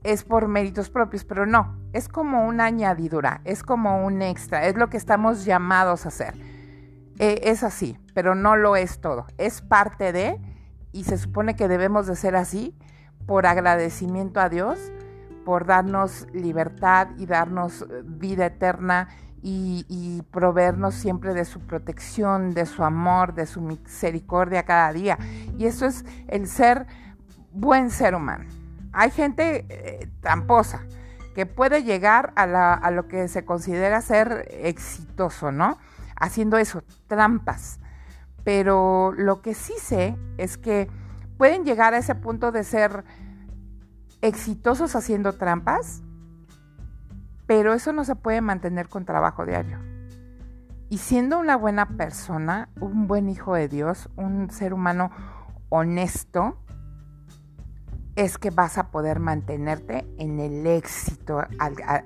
es 0.03 0.23
por 0.23 0.47
méritos 0.47 0.89
propios, 0.89 1.23
pero 1.23 1.45
no, 1.45 1.77
es 1.93 2.07
como 2.07 2.45
una 2.45 2.65
añadidura, 2.65 3.41
es 3.43 3.63
como 3.63 4.05
un 4.05 4.21
extra, 4.21 4.65
es 4.65 4.75
lo 4.75 4.89
que 4.89 4.97
estamos 4.97 5.45
llamados 5.45 6.05
a 6.05 6.09
hacer. 6.09 6.33
Eh, 7.19 7.41
es 7.43 7.63
así, 7.63 7.97
pero 8.13 8.35
no 8.35 8.55
lo 8.55 8.75
es 8.75 8.99
todo, 8.99 9.25
es 9.37 9.61
parte 9.61 10.11
de, 10.11 10.39
y 10.91 11.03
se 11.03 11.17
supone 11.17 11.55
que 11.55 11.67
debemos 11.67 12.07
de 12.07 12.15
ser 12.15 12.35
así 12.35 12.75
por 13.25 13.45
agradecimiento 13.45 14.39
a 14.39 14.49
Dios, 14.49 14.79
por 15.45 15.65
darnos 15.65 16.27
libertad 16.33 17.09
y 17.17 17.25
darnos 17.25 17.81
eh, 17.83 18.01
vida 18.05 18.47
eterna 18.47 19.09
y, 19.43 20.21
proveernos 20.31 20.93
siempre 20.93 21.33
de 21.33 21.45
su 21.45 21.59
protección, 21.59 22.53
de 22.53 22.65
su 22.65 22.83
amor, 22.83 23.33
de 23.33 23.47
su 23.47 23.59
misericordia 23.59 24.63
cada 24.63 24.93
día. 24.93 25.17
Y 25.57 25.65
eso 25.65 25.87
es 25.87 26.05
el 26.27 26.47
ser 26.47 26.85
buen 27.51 27.89
ser 27.89 28.13
humano. 28.13 28.45
Hay 28.93 29.09
gente 29.09 29.65
eh, 29.67 30.07
tramposa 30.21 30.85
que 31.33 31.45
puede 31.45 31.83
llegar 31.83 32.33
a, 32.35 32.73
a, 32.73 32.91
lo 32.91 33.07
que 33.07 33.27
se 33.27 33.45
considera 33.45 34.01
ser 34.01 34.47
exitoso, 34.51 35.51
¿no? 35.51 35.77
Haciendo 36.15 36.57
eso, 36.57 36.83
trampas. 37.07 37.79
Pero 38.43 39.13
lo 39.15 39.41
que 39.41 39.53
sí 39.53 39.73
sé 39.77 40.17
es 40.37 40.57
que 40.57 40.89
pueden 41.37 41.63
llegar 41.63 41.93
a 41.93 41.99
ese 41.99 42.15
punto 42.15 42.51
de 42.51 42.63
ser 42.63 43.03
exitosos 44.21 44.95
haciendo 44.95 45.33
trampas, 45.33 46.03
pero 47.47 47.73
eso 47.73 47.91
no 47.93 48.03
se 48.05 48.15
puede 48.15 48.41
mantener 48.41 48.87
con 48.87 49.05
trabajo 49.05 49.45
diario. 49.45 49.79
Y 50.89 50.97
siendo 50.97 51.39
una 51.39 51.55
buena 51.55 51.97
persona, 51.97 52.69
un 52.79 53.07
buen 53.07 53.29
hijo 53.29 53.55
de 53.55 53.67
Dios, 53.67 54.09
un 54.17 54.49
ser 54.49 54.73
humano 54.73 55.09
honesto, 55.69 56.57
es 58.15 58.37
que 58.37 58.49
vas 58.49 58.77
a 58.77 58.91
poder 58.91 59.19
mantenerte 59.19 60.05
en 60.17 60.39
el 60.39 60.65
éxito 60.67 61.43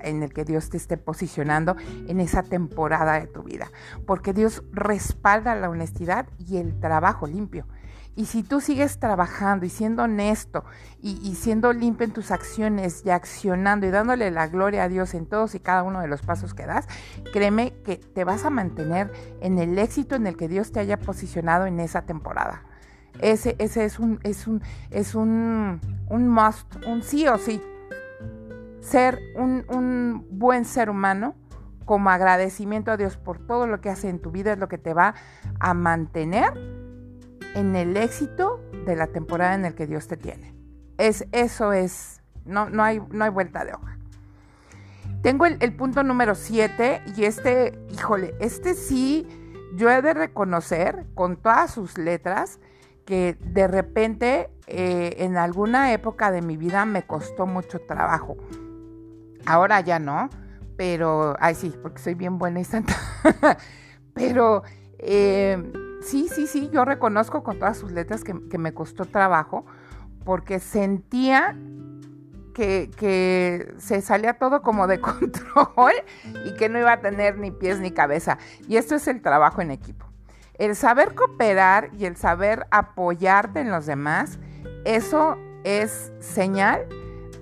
en 0.02 0.24
el 0.24 0.34
que 0.34 0.46
Dios 0.46 0.70
te 0.70 0.78
esté 0.78 0.98
posicionando 0.98 1.76
en 2.08 2.20
esa 2.20 2.44
temporada 2.44 3.20
de 3.20 3.28
tu 3.28 3.44
vida. 3.44 3.72
Porque 4.06 4.34
Dios 4.34 4.64
respalda 4.72 5.56
la 5.56 5.70
honestidad 5.70 6.28
y 6.38 6.58
el 6.58 6.80
trabajo 6.80 7.28
limpio. 7.28 7.66
Y 8.18 8.28
si 8.28 8.44
tú 8.44 8.62
sigues 8.62 8.98
trabajando 8.98 9.66
y 9.66 9.70
siendo 9.70 10.04
honesto 10.04 10.64
y, 11.02 11.36
siendo 11.36 11.74
limpio 11.74 12.06
en 12.06 12.14
tus 12.14 12.32
acciones 12.32 13.04
y 13.06 13.10
accionando 13.10 13.86
y 13.86 13.92
dándole 13.92 14.32
la 14.32 14.48
gloria 14.48 14.86
a 14.86 14.90
Dios 14.90 15.14
en 15.14 15.26
todos 15.26 15.54
y 15.54 15.60
cada 15.60 15.84
uno 15.84 16.00
de 16.00 16.08
los 16.08 16.22
pasos 16.22 16.54
que 16.54 16.66
das, 16.66 16.88
créeme 17.34 17.74
que 17.84 17.98
te 17.98 18.24
vas 18.24 18.46
a 18.46 18.50
mantener 18.50 19.12
en 19.42 19.60
el 19.60 19.78
éxito 19.78 20.16
en 20.16 20.28
el 20.28 20.38
que 20.38 20.48
Dios 20.48 20.72
te 20.72 20.80
haya 20.80 20.98
posicionado 20.98 21.66
en 21.66 21.82
esa 21.82 22.04
temporada. 22.04 22.64
Ese, 23.22 23.56
ese 23.60 23.86
es 23.86 24.00
un, 24.00 24.20
es 24.24 24.48
un, 24.48 24.62
es 24.92 25.16
un, 25.16 25.80
un 26.10 26.28
must, 26.28 26.76
un 26.86 27.02
sí 27.02 27.28
o 27.28 27.38
sí. 27.38 27.62
Ser 28.82 29.20
un, 29.36 29.66
un 29.70 30.28
buen 30.32 30.66
ser 30.66 30.90
humano 30.90 31.36
como 31.86 32.10
agradecimiento 32.10 32.92
a 32.92 32.98
Dios 32.98 33.18
por 33.18 33.40
todo 33.40 33.68
lo 33.68 33.80
que 33.80 33.90
hace 33.90 34.10
en 34.10 34.20
tu 34.20 34.32
vida 34.32 34.54
es 34.54 34.60
lo 34.60 34.68
que 34.68 34.78
te 34.78 34.94
va 34.94 35.16
a 35.60 35.74
mantener 35.74 36.52
en 37.56 37.76
el 37.76 37.96
éxito 37.96 38.62
de 38.86 38.96
la 38.96 39.08
temporada 39.08 39.56
en 39.56 39.66
el 39.66 39.76
que 39.76 39.88
Dios 39.88 40.08
te 40.08 40.18
tiene. 40.18 40.54
Es, 40.98 41.26
eso 41.32 41.74
es, 41.74 42.22
no, 42.46 42.70
no, 42.70 42.84
hay, 42.84 43.02
no 43.12 43.24
hay 43.24 43.30
vuelta 43.30 43.66
de 43.66 43.74
hoja. 43.74 43.98
Tengo 45.22 45.48
el, 45.48 45.76
punto 45.76 46.04
número 46.04 46.36
7 46.36 47.02
y 47.16 47.24
este, 47.24 47.80
híjole, 47.92 48.36
este 48.40 48.76
sí, 48.76 49.28
yo 49.76 49.90
he 49.90 50.02
de 50.04 50.14
reconocer 50.14 51.08
con 51.16 51.38
todas 51.38 51.72
sus 51.72 51.98
letras 51.98 52.60
que 53.06 53.38
de 53.40 53.68
repente 53.68 54.50
eh, 54.68 55.16
en 55.20 55.38
alguna 55.38 55.94
época 55.94 56.32
de 56.32 56.42
mi 56.42 56.58
vida 56.58 56.86
me 56.86 57.04
costó 57.04 57.46
mucho 57.46 57.80
trabajo. 57.80 58.36
Ahora 59.46 59.80
ya 59.82 60.00
no, 60.00 60.30
pero, 60.76 61.36
ay 61.40 61.56
sí, 61.56 61.74
porque 61.82 62.02
soy 62.02 62.16
bien 62.16 62.40
buena 62.40 62.60
y 62.60 62.66
santa. 62.66 62.96
pero 64.14 64.64
eh, 64.98 65.72
sí, 66.02 66.28
sí, 66.34 66.48
sí, 66.48 66.70
yo 66.74 66.84
reconozco 66.84 67.44
con 67.44 67.60
todas 67.60 67.78
sus 67.78 67.92
letras 67.92 68.24
que, 68.24 68.58
me 68.58 68.74
costó 68.74 69.06
trabajo 69.06 69.66
porque 70.24 70.60
sentía 70.60 71.56
que, 72.56 72.90
que, 72.98 73.74
se 73.78 74.02
salía 74.02 74.40
todo 74.40 74.64
como 74.64 74.88
de 74.88 75.00
control 75.02 75.94
y 76.46 76.56
que 76.56 76.70
no 76.70 76.80
iba 76.80 76.94
a 76.94 77.02
tener 77.02 77.38
ni 77.38 77.52
pies 77.52 77.80
ni 77.80 77.92
cabeza. 77.92 78.40
Y 78.68 78.78
esto 78.78 78.96
es 78.96 79.08
el 79.08 79.22
trabajo 79.22 79.62
en 79.62 79.70
equipo. 79.70 80.08
El 80.58 80.76
saber 80.76 81.16
cooperar 81.16 81.90
y 81.98 82.06
el 82.06 82.16
saber 82.16 82.66
apoyarte 82.72 83.60
en 83.60 83.72
los 83.72 83.86
demás, 83.86 84.40
eso 84.86 85.38
es 85.64 86.14
señal 86.20 86.88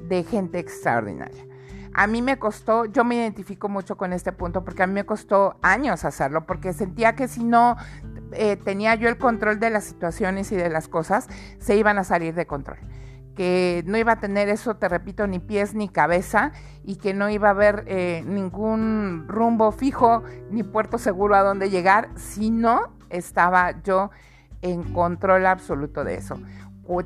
de 0.08 0.24
gente 0.24 0.60
extraordinaria. 0.60 1.46
A 1.93 2.08
mí 2.08 2.24
me 2.24 2.39
costó, 2.39 2.86
yo 2.86 3.03
me 3.03 3.15
identifico 3.15 3.70
mucho 3.70 3.98
con 3.98 4.13
este 4.13 4.32
punto 4.32 4.63
porque 4.63 4.82
a 4.82 4.88
mí 4.88 4.93
me 4.93 5.05
costó 5.05 5.58
años 5.62 6.05
hacerlo, 6.05 6.48
porque 6.48 6.74
sentía 6.74 7.15
que 7.15 7.27
si 7.27 7.43
no 7.43 7.77
eh, 8.32 8.58
tenía 8.58 8.96
yo 8.96 9.10
el 9.10 9.17
control 9.17 9.60
de 9.60 9.70
las 9.70 9.84
situaciones 9.84 10.51
y 10.51 10.55
de 10.55 10.70
las 10.70 10.88
cosas, 10.88 11.27
se 11.60 11.75
iban 11.75 12.00
a 12.00 12.03
salir 12.03 12.34
de 12.34 12.48
control. 12.48 12.79
Que 13.36 13.84
no 13.86 13.98
iba 13.98 14.13
a 14.13 14.20
tener 14.20 14.50
eso, 14.50 14.75
te 14.75 14.89
repito, 14.89 15.27
ni 15.27 15.39
pies 15.39 15.75
ni 15.75 15.88
cabeza 15.88 16.51
y 16.84 16.96
que 16.96 17.13
no 17.13 17.29
iba 17.29 17.50
a 17.50 17.51
haber 17.51 17.84
eh, 17.88 18.24
ningún 18.25 19.25
rumbo 19.27 19.72
fijo 19.72 20.24
ni 20.50 20.63
puerto 20.63 20.98
seguro 20.98 21.36
a 21.36 21.41
donde 21.41 21.70
llegar 21.70 22.10
si 22.15 22.50
no 22.50 22.91
estaba 23.13 23.82
yo 23.84 24.12
en 24.62 24.93
control 24.93 25.46
absoluto 25.46 26.03
de 26.03 26.15
eso 26.15 26.38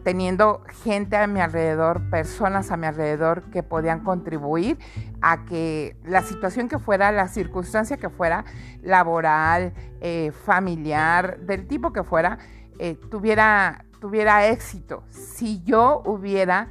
teniendo 0.04 0.64
gente 0.84 1.16
a 1.18 1.28
mi 1.28 1.40
alrededor, 1.40 2.10
personas 2.10 2.72
a 2.72 2.78
mi 2.78 2.88
alrededor 2.88 3.44
que 3.52 3.62
podían 3.62 4.04
contribuir 4.04 4.80
a 5.22 5.46
que 5.46 5.96
la 6.04 6.24
situación 6.24 6.68
que 6.68 6.80
fuera, 6.80 7.12
la 7.12 7.28
circunstancia 7.28 7.98
que 7.98 8.10
fuera, 8.10 8.44
laboral, 8.82 9.74
eh, 10.02 10.32
familiar, 10.46 11.40
del 11.42 11.68
tipo 11.68 11.94
que 11.94 12.04
fuera, 12.04 12.40
eh, 12.80 12.96
tuviera, 13.12 13.86
tuviera 14.02 14.48
éxito. 14.48 15.04
Si 15.10 15.64
yo 15.64 16.02
hubiera 16.06 16.70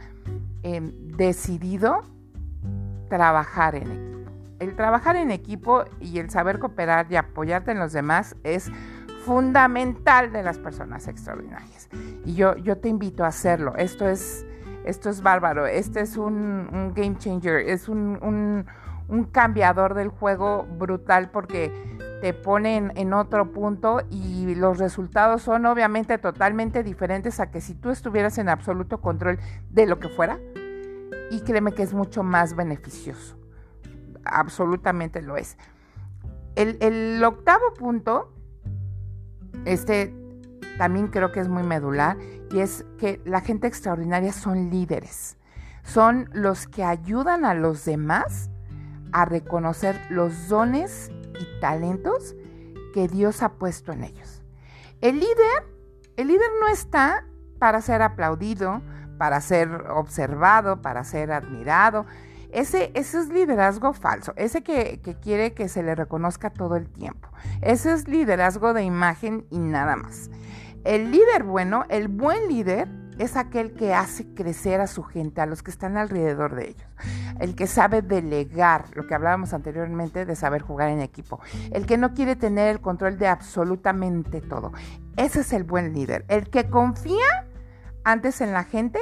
em, 0.63 0.93
decidido 1.17 2.03
trabajar 3.09 3.77
en 3.77 3.93
equipo. 3.93 4.31
El 4.59 4.75
trabajar 4.75 5.17
en 5.17 5.31
equipo 5.31 5.85
y 6.01 6.19
el 6.19 6.31
saber 6.31 6.59
cooperar 6.59 7.07
y 7.11 7.17
apoyarte 7.17 7.71
en 7.71 7.79
los 7.79 7.93
demás 7.93 8.35
es 8.43 8.71
fundamental 9.27 10.33
de 10.33 10.45
las 10.45 10.57
personas 10.57 11.09
extraordinarias. 11.09 11.89
Y 12.25 12.35
yo, 12.35 12.57
yo 12.57 12.79
te 12.79 12.89
invito 12.89 13.25
a 13.25 13.29
hacerlo. 13.29 13.75
Esto 13.77 14.09
es, 14.09 14.47
esto 14.85 15.11
es 15.11 15.21
bárbaro. 15.21 15.67
Este 15.67 16.01
es 16.01 16.17
un, 16.17 16.93
game 16.95 17.19
changer. 17.19 17.69
Es 17.69 17.89
un, 17.89 18.65
cambiador 19.33 19.95
del 19.95 20.09
juego 20.09 20.65
brutal 20.79 21.31
porque 21.31 21.73
te 22.21 22.35
pone 22.35 22.77
en, 22.95 23.13
otro 23.13 23.53
punto 23.53 24.01
y 24.11 24.55
los 24.55 24.79
resultados 24.79 25.43
son 25.43 25.67
obviamente 25.67 26.19
totalmente 26.19 26.83
diferentes 26.85 27.41
a 27.41 27.51
que 27.51 27.61
si 27.61 27.75
tú 27.75 27.91
estuvieras 27.91 28.39
en 28.39 28.49
absoluto 28.49 29.01
control 29.01 29.41
de 29.71 29.87
lo 29.87 29.99
que 29.99 30.09
fuera. 30.09 30.39
Y 31.33 31.41
créeme 31.41 31.73
que 31.73 31.83
es 31.83 31.93
mucho 31.93 32.23
más 32.23 32.55
beneficioso. 32.55 33.37
Absolutamente 34.25 35.21
lo 35.21 35.37
es. 35.37 35.59
El, 36.55 36.79
el 36.81 37.23
octavo 37.25 37.75
punto 37.75 38.36
este 39.67 40.15
también 40.79 41.09
creo 41.09 41.33
que 41.33 41.41
es 41.41 41.49
muy 41.49 41.63
medular 41.63 42.17
y 42.51 42.61
es 42.61 42.85
que 42.99 43.21
la 43.25 43.41
gente 43.41 43.67
extraordinaria 43.67 44.33
son 44.33 44.71
líderes. 44.71 45.37
son 45.83 46.29
los 46.33 46.67
que 46.67 46.83
ayudan 46.83 47.45
a 47.45 47.55
los 47.55 47.85
demás 47.85 48.51
a 49.13 49.25
reconocer 49.25 50.01
los 50.11 50.49
dones 50.49 51.13
y 51.39 51.61
talentos 51.61 52.35
que 52.93 53.07
Dios 53.07 53.43
ha 53.43 53.53
puesto 53.53 53.93
en 53.93 54.03
ellos. 54.03 54.43
El 55.01 55.21
líder, 55.21 55.65
el 56.17 56.27
líder 56.27 56.49
no 56.61 56.67
está 56.67 57.25
para 57.61 57.81
ser 57.83 58.03
aplaudido, 58.03 58.83
para 59.19 59.41
ser 59.41 59.69
observado, 59.91 60.83
para 60.83 61.05
ser 61.05 61.31
admirado. 61.31 62.07
Ese, 62.53 62.91
ese 62.95 63.19
es 63.21 63.29
liderazgo 63.29 63.93
falso, 63.93 64.33
ese 64.37 64.63
que, 64.63 65.01
que 65.03 65.15
quiere 65.15 65.55
que 65.55 65.69
se 65.69 65.83
le 65.83 65.95
reconozca 65.95 66.51
todo 66.51 66.77
el 66.77 66.89
tiempo. 66.89 67.29
Ese 67.63 67.93
es 67.93 68.09
liderazgo 68.09 68.73
de 68.73 68.83
imagen 68.83 69.47
y 69.51 69.59
nada 69.59 69.97
más. 69.97 70.31
El 70.85 71.11
líder 71.11 71.43
bueno, 71.43 71.85
el 71.89 72.09
buen 72.09 72.49
líder, 72.49 72.89
es 73.19 73.37
aquel 73.37 73.73
que 73.73 73.95
hace 73.95 74.27
crecer 74.35 74.81
a 74.81 74.87
su 74.87 75.03
gente, 75.03 75.41
a 75.41 75.47
los 75.47 75.63
que 75.63 75.71
están 75.71 75.97
alrededor 75.97 76.55
de 76.55 76.69
ellos. 76.69 76.87
El 77.41 77.55
que 77.55 77.67
sabe 77.67 78.03
delegar, 78.03 78.85
lo 78.95 79.07
que 79.07 79.15
hablábamos 79.15 79.53
anteriormente 79.53 80.27
de 80.27 80.37
saber 80.37 80.63
jugar 80.63 80.91
en 80.91 81.01
equipo. 81.01 81.41
El 81.71 81.87
que 81.87 81.97
no 81.97 82.15
quiere 82.15 82.37
tener 82.37 82.69
el 82.69 82.81
control 82.81 83.19
de 83.19 83.29
absolutamente 83.29 84.41
todo. 84.41 84.73
Ese 85.17 85.41
es 85.41 85.53
el 85.53 85.65
buen 85.65 85.95
líder. 85.95 86.25
El 86.29 86.51
que 86.51 86.69
confía 86.69 87.47
antes 88.05 88.41
en 88.41 88.53
la 88.53 88.65
gente 88.65 89.01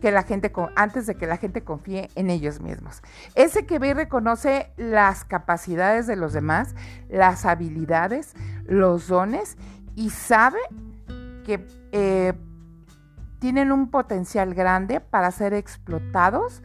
que 0.00 0.10
la 0.10 0.22
gente 0.22 0.52
antes 0.76 1.06
de 1.06 1.14
que 1.14 1.26
la 1.26 1.36
gente 1.36 1.62
confíe 1.62 2.08
en 2.14 2.30
ellos 2.30 2.60
mismos. 2.60 3.02
Ese 3.34 3.66
que 3.66 3.78
ve 3.78 3.88
y 3.88 3.92
reconoce 3.92 4.72
las 4.76 5.24
capacidades 5.24 6.06
de 6.06 6.16
los 6.16 6.32
demás, 6.32 6.74
las 7.08 7.44
habilidades, 7.44 8.34
los 8.64 9.08
dones 9.08 9.56
y 9.94 10.10
sabe 10.10 10.58
que 11.44 11.66
eh, 11.92 12.32
tienen 13.38 13.72
un 13.72 13.90
potencial 13.90 14.54
grande 14.54 15.00
para 15.00 15.30
ser 15.30 15.54
explotados 15.54 16.62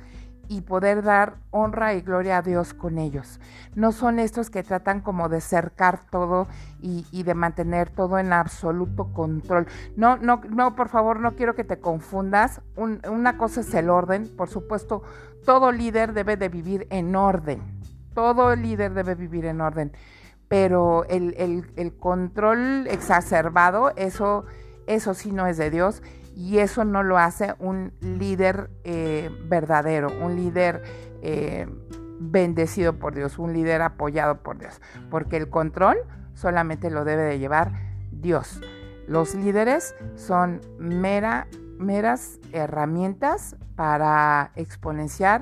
y 0.48 0.62
poder 0.62 1.04
dar 1.04 1.36
honra 1.52 1.94
y 1.94 2.02
gloria 2.02 2.38
a 2.38 2.42
Dios 2.42 2.74
con 2.74 2.98
ellos. 2.98 3.40
No 3.76 3.92
son 3.92 4.20
estos 4.20 4.50
que 4.50 4.64
tratan 4.64 5.02
como 5.02 5.30
de 5.30 5.42
cercar 5.42 6.06
todo 6.10 6.48
y, 6.82 7.24
de 7.24 7.34
mantener 7.34 7.90
todo 7.90 8.20
en 8.20 8.32
absoluto 8.34 9.12
control. 9.14 9.68
No, 9.96 10.18
no, 10.18 10.42
no, 10.50 10.76
por 10.76 10.90
favor, 10.90 11.20
no 11.20 11.36
quiero 11.36 11.56
que 11.56 11.64
te 11.64 11.80
confundas. 11.80 12.62
una 12.76 13.38
cosa 13.38 13.62
es 13.62 13.74
el 13.74 13.90
orden. 13.90 14.30
Por 14.36 14.50
supuesto, 14.50 15.02
todo 15.46 15.72
líder 15.72 16.14
debe 16.14 16.38
de 16.38 16.50
vivir 16.50 16.88
en 16.90 17.16
orden. 17.16 17.62
Todo 18.14 18.56
líder 18.56 18.94
debe 18.94 19.16
vivir 19.16 19.46
en 19.46 19.62
orden. 19.62 19.92
Pero 20.48 21.06
el, 21.06 21.34
el 21.76 21.98
control 21.98 22.88
exacerbado, 22.88 23.92
eso, 23.96 24.46
eso 24.86 25.16
sí 25.16 25.32
no 25.32 25.48
es 25.48 25.58
de 25.58 25.72
Dios 25.72 26.04
y 26.36 26.60
eso 26.60 26.84
no 26.84 27.02
lo 27.02 27.18
hace 27.18 27.56
un 27.60 27.94
líder 28.02 28.70
eh, 28.84 29.30
verdadero, 29.48 30.10
un 30.22 30.36
líder 30.36 30.84
eh, 31.22 31.66
bendecido 32.20 33.00
por 33.00 33.16
Dios, 33.16 33.40
un 33.40 33.54
líder 33.54 33.82
apoyado 33.82 34.44
por 34.44 34.58
Dios, 34.58 34.82
porque 35.10 35.38
el 35.38 35.50
control 35.50 35.98
solamente 36.34 36.92
lo 36.92 37.06
debe 37.06 37.24
de 37.24 37.40
llevar 37.40 37.72
Dios. 38.12 38.62
Los 39.08 39.34
líderes 39.34 39.96
son 40.16 40.62
mera, 40.78 41.48
meras 41.78 42.40
herramientas 42.52 43.56
para 43.76 44.52
exponenciar, 44.56 45.42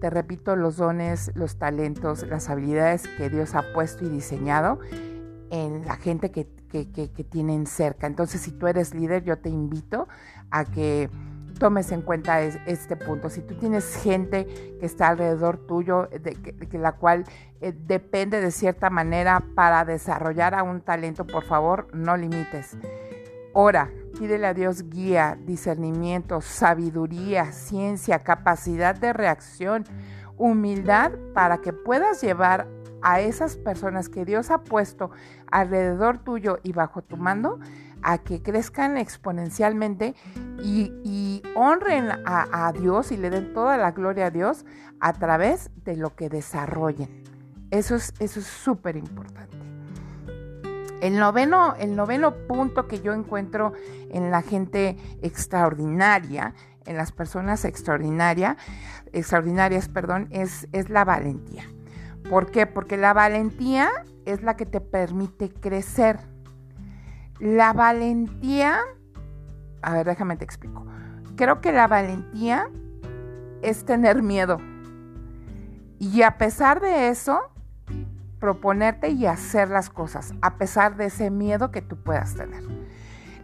te 0.00 0.10
repito, 0.10 0.56
los 0.56 0.76
dones, 0.76 1.32
los 1.34 1.58
talentos, 1.58 2.26
las 2.26 2.48
habilidades 2.48 3.06
que 3.06 3.30
Dios 3.30 3.54
ha 3.54 3.72
puesto 3.72 4.04
y 4.04 4.08
diseñado 4.08 4.78
en 5.50 5.84
la 5.86 5.96
gente 5.96 6.30
que 6.30 6.46
que, 6.68 6.84
tienen 7.24 7.66
cerca. 7.66 8.06
Entonces, 8.06 8.40
si 8.40 8.52
tú 8.52 8.66
eres 8.66 8.94
líder, 8.94 9.24
yo 9.24 9.38
te 9.38 9.48
invito 9.48 10.08
a 10.50 10.64
que 10.64 11.10
tomes 11.58 11.90
en 11.92 12.02
cuenta 12.02 12.40
este 12.40 12.96
punto. 12.96 13.30
Si 13.30 13.40
tú 13.40 13.54
tienes 13.54 13.96
gente 13.96 14.46
que 14.78 14.86
está 14.86 15.08
alrededor 15.08 15.66
tuyo, 15.66 16.08
de, 16.08 16.68
la 16.78 16.92
cual 16.92 17.24
eh, 17.60 17.72
depende 17.72 18.40
de 18.40 18.50
cierta 18.50 18.90
manera 18.90 19.42
para 19.54 19.84
desarrollar 19.84 20.54
a 20.54 20.62
un 20.62 20.80
talento, 20.80 21.26
por 21.26 21.44
favor, 21.44 21.88
no 21.92 22.16
limites. 22.16 22.76
Ora, 23.52 23.90
pídele 24.18 24.46
a 24.46 24.54
Dios 24.54 24.88
guía, 24.88 25.36
discernimiento, 25.44 26.40
sabiduría, 26.40 27.50
ciencia, 27.52 28.20
capacidad 28.20 28.94
de 28.94 29.12
reacción, 29.12 29.84
humildad 30.36 31.12
para 31.34 31.58
que 31.58 31.72
puedas 31.72 32.20
llevar 32.22 32.68
a 33.02 33.20
esas 33.20 33.56
personas 33.56 34.08
que 34.08 34.24
Dios 34.24 34.50
ha 34.50 34.62
puesto 34.62 35.10
alrededor 35.50 36.18
tuyo 36.18 36.58
y 36.62 36.72
bajo 36.72 37.02
tu 37.02 37.16
mando 37.16 37.58
a 38.02 38.18
que 38.18 38.42
crezcan 38.42 38.96
exponencialmente 38.96 40.14
y, 40.62 41.42
honren 41.54 42.10
a, 42.24 42.72
Dios 42.72 43.10
y 43.12 43.16
le 43.16 43.30
den 43.30 43.52
toda 43.52 43.76
la 43.76 43.92
gloria 43.92 44.26
a 44.26 44.30
Dios 44.30 44.64
a 45.00 45.12
través 45.12 45.70
de 45.84 45.96
lo 45.96 46.14
que 46.14 46.28
desarrollen. 46.28 47.24
Eso 47.70 47.96
es 47.96 48.14
eso 48.18 48.40
es 48.40 48.46
súper 48.46 48.96
importante. 48.96 49.56
El 51.00 51.18
noveno, 51.18 51.74
el 51.78 51.94
noveno 51.94 52.34
punto 52.48 52.88
que 52.88 53.00
yo 53.00 53.12
encuentro 53.12 53.72
en 54.10 54.30
la 54.30 54.42
gente 54.42 54.96
extraordinaria, 55.22 56.54
en 56.86 56.96
las 56.96 57.12
personas 57.12 57.64
extraordinaria, 57.64 58.56
extraordinarias, 59.12 59.88
perdón, 59.88 60.28
es, 60.30 60.66
es 60.72 60.88
la 60.90 61.04
valentía. 61.04 61.64
¿Por 62.28 62.50
qué? 62.50 62.66
Porque 62.66 62.96
la 62.96 63.14
valentía 63.14 63.88
es 64.26 64.42
la 64.42 64.56
que 64.56 64.66
te 64.66 64.80
permite 64.80 65.48
crecer. 65.48 66.18
La 67.40 67.72
valentía, 67.72 68.80
a 69.80 69.92
ver, 69.94 70.06
déjame 70.06 70.36
te 70.36 70.44
explico. 70.44 70.86
Creo 71.36 71.60
que 71.60 71.72
la 71.72 71.86
valentía 71.86 72.68
es 73.62 73.84
tener 73.84 74.22
miedo. 74.22 74.58
Y 75.98 76.22
a 76.22 76.36
pesar 76.36 76.80
de 76.80 77.08
eso, 77.08 77.40
proponerte 78.38 79.08
y 79.08 79.26
hacer 79.26 79.70
las 79.70 79.88
cosas, 79.88 80.34
a 80.42 80.58
pesar 80.58 80.96
de 80.96 81.06
ese 81.06 81.30
miedo 81.30 81.70
que 81.70 81.80
tú 81.80 81.96
puedas 81.96 82.34
tener. 82.34 82.62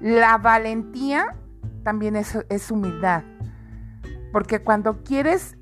La 0.00 0.36
valentía 0.36 1.36
también 1.84 2.16
es, 2.16 2.36
es 2.48 2.70
humildad. 2.70 3.22
Porque 4.32 4.60
cuando 4.60 5.02
quieres 5.04 5.56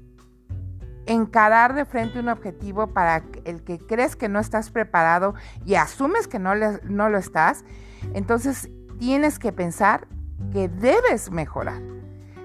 encarar 1.07 1.75
de 1.75 1.85
frente 1.85 2.19
un 2.19 2.29
objetivo 2.29 2.89
para 2.89 3.25
el 3.45 3.63
que 3.63 3.79
crees 3.79 4.17
que 4.17 4.29
no 4.29 4.39
estás 4.39 4.71
preparado 4.71 5.35
y 5.65 5.75
asumes 5.75 6.29
que 6.29 6.39
no, 6.39 6.53
no 6.55 7.09
lo 7.09 7.19
estás, 7.19 7.65
entonces 8.15 8.69
tienes 8.99 9.39
que 9.39 9.53
pensar 9.53 10.07
que 10.53 10.69
debes 10.69 11.31
mejorar. 11.31 11.81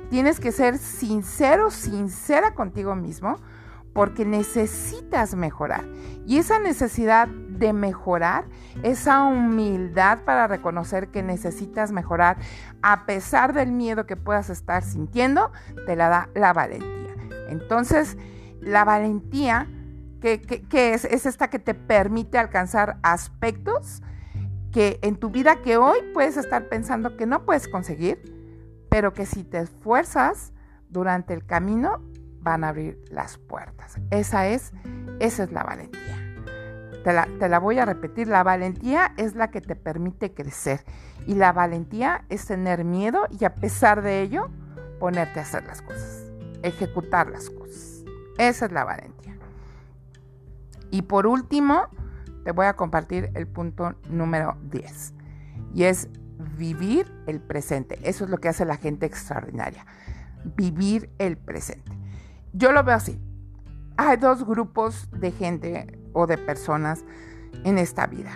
Tienes 0.10 0.40
que 0.40 0.52
ser 0.52 0.78
sincero, 0.78 1.70
sincera 1.70 2.54
contigo 2.54 2.96
mismo, 2.96 3.38
porque 3.94 4.26
necesitas 4.26 5.36
mejorar. 5.36 5.84
Y 6.26 6.38
esa 6.38 6.60
necesidad 6.60 7.28
de 7.28 7.74
mejorar, 7.74 8.46
esa 8.84 9.24
humildad 9.24 10.20
para 10.24 10.48
reconocer 10.48 11.08
que 11.10 11.24
necesitas 11.24 11.92
mejorar, 11.92 12.38
a 12.82 13.06
pesar 13.06 13.54
del 13.54 13.72
miedo 13.72 14.06
que 14.06 14.16
puedas 14.16 14.50
estar 14.50 14.84
sintiendo, 14.84 15.52
te 15.86 15.96
la 15.96 16.10
da 16.10 16.30
la 16.36 16.54
valentía. 16.54 17.16
Entonces, 17.50 18.18
la 18.68 18.84
valentía, 18.84 19.68
que, 20.22 20.94
es, 20.94 21.06
es 21.06 21.26
esta 21.26 21.50
que 21.50 21.60
te 21.60 21.74
permite 21.74 22.38
alcanzar 22.38 22.98
aspectos 23.02 24.02
que 24.72 25.00
en 25.02 25.16
tu 25.16 25.30
vida 25.30 25.62
que 25.62 25.78
hoy 25.78 25.98
puedes 26.14 26.38
estar 26.38 26.68
pensando 26.70 27.18
que 27.18 27.26
no 27.26 27.46
puedes 27.46 27.68
conseguir, 27.68 28.22
pero 28.90 29.14
que 29.14 29.26
si 29.26 29.44
te 29.44 29.60
esfuerzas 29.60 30.54
durante 30.90 31.34
el 31.34 31.46
camino 31.46 32.02
van 32.42 32.64
a 32.64 32.70
abrir 32.70 33.04
las 33.10 33.38
puertas. 33.38 33.96
Esa 34.12 34.48
es, 34.48 34.74
esa 35.20 35.44
es 35.44 35.52
la 35.52 35.64
valentía. 35.64 36.24
Te 37.04 37.14
la, 37.14 37.28
te 37.40 37.48
la, 37.48 37.60
voy 37.60 37.80
a 37.80 37.86
repetir, 37.86 38.28
la 38.28 38.44
valentía 38.44 39.14
es 39.18 39.36
la 39.36 39.50
que 39.50 39.62
te 39.62 39.76
permite 39.76 40.34
crecer 40.34 40.84
y 41.26 41.36
la 41.36 41.54
valentía 41.54 42.26
es 42.28 42.46
tener 42.46 42.84
miedo 42.84 43.28
y 43.40 43.46
a 43.46 43.56
pesar 43.56 44.02
de 44.02 44.22
ello 44.22 44.50
ponerte 45.00 45.40
a 45.40 45.44
hacer 45.44 45.66
las 45.66 45.82
cosas, 45.82 46.26
ejecutar 46.64 47.30
las 47.30 47.50
cosas. 47.50 47.87
Esa 48.38 48.66
es 48.66 48.72
la 48.72 48.84
valentía. 48.84 49.38
Y 50.92 51.04
por 51.04 51.28
último, 51.28 51.88
te 52.44 52.52
voy 52.52 52.66
a 52.68 52.76
compartir 52.76 53.32
el 53.34 53.48
punto 53.48 53.96
número 54.10 54.58
10. 54.72 55.14
Y 55.74 55.84
es 55.84 56.10
vivir 56.58 57.12
el 57.28 57.42
presente. 57.42 58.00
Eso 58.04 58.24
es 58.24 58.30
lo 58.30 58.38
que 58.38 58.50
hace 58.50 58.66
la 58.66 58.78
gente 58.78 59.06
extraordinaria. 59.06 59.86
Vivir 60.56 61.10
el 61.18 61.38
presente. 61.38 61.92
Yo 62.54 62.72
lo 62.72 62.84
veo 62.84 62.96
así. 62.96 63.20
Hay 63.98 64.18
dos 64.18 64.46
grupos 64.46 65.10
de 65.12 65.32
gente 65.32 66.00
o 66.14 66.28
de 66.28 66.38
personas 66.38 67.04
en 67.64 67.78
esta 67.78 68.08
vida. 68.08 68.32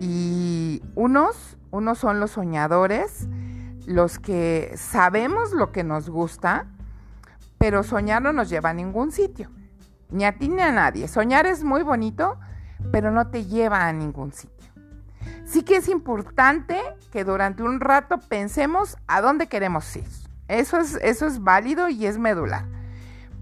Y 0.00 0.82
unos, 0.94 1.56
unos 1.70 1.98
son 1.98 2.18
los 2.18 2.32
soñadores, 2.32 3.28
los 3.86 4.18
que 4.18 4.72
sabemos 4.76 5.52
lo 5.52 5.72
que 5.72 5.84
nos 5.84 6.10
gusta, 6.10 6.66
pero 7.62 7.84
soñar 7.84 8.20
no 8.20 8.32
nos 8.32 8.50
lleva 8.50 8.70
a 8.70 8.74
ningún 8.74 9.12
sitio, 9.12 9.48
ni 10.10 10.24
a 10.24 10.36
ti 10.36 10.48
ni 10.48 10.60
a 10.62 10.72
nadie. 10.72 11.06
Soñar 11.06 11.46
es 11.46 11.62
muy 11.62 11.84
bonito, 11.84 12.40
pero 12.90 13.12
no 13.12 13.28
te 13.28 13.44
lleva 13.44 13.86
a 13.86 13.92
ningún 13.92 14.32
sitio. 14.32 14.72
Sí 15.44 15.62
que 15.62 15.76
es 15.76 15.86
importante 15.86 16.76
que 17.12 17.22
durante 17.22 17.62
un 17.62 17.78
rato 17.78 18.18
pensemos 18.18 18.96
a 19.06 19.20
dónde 19.20 19.46
queremos 19.46 19.94
ir. 19.94 20.08
Eso 20.48 20.76
es, 20.78 20.98
eso 21.02 21.28
es 21.28 21.40
válido 21.40 21.88
y 21.88 22.04
es 22.04 22.18
medular. 22.18 22.64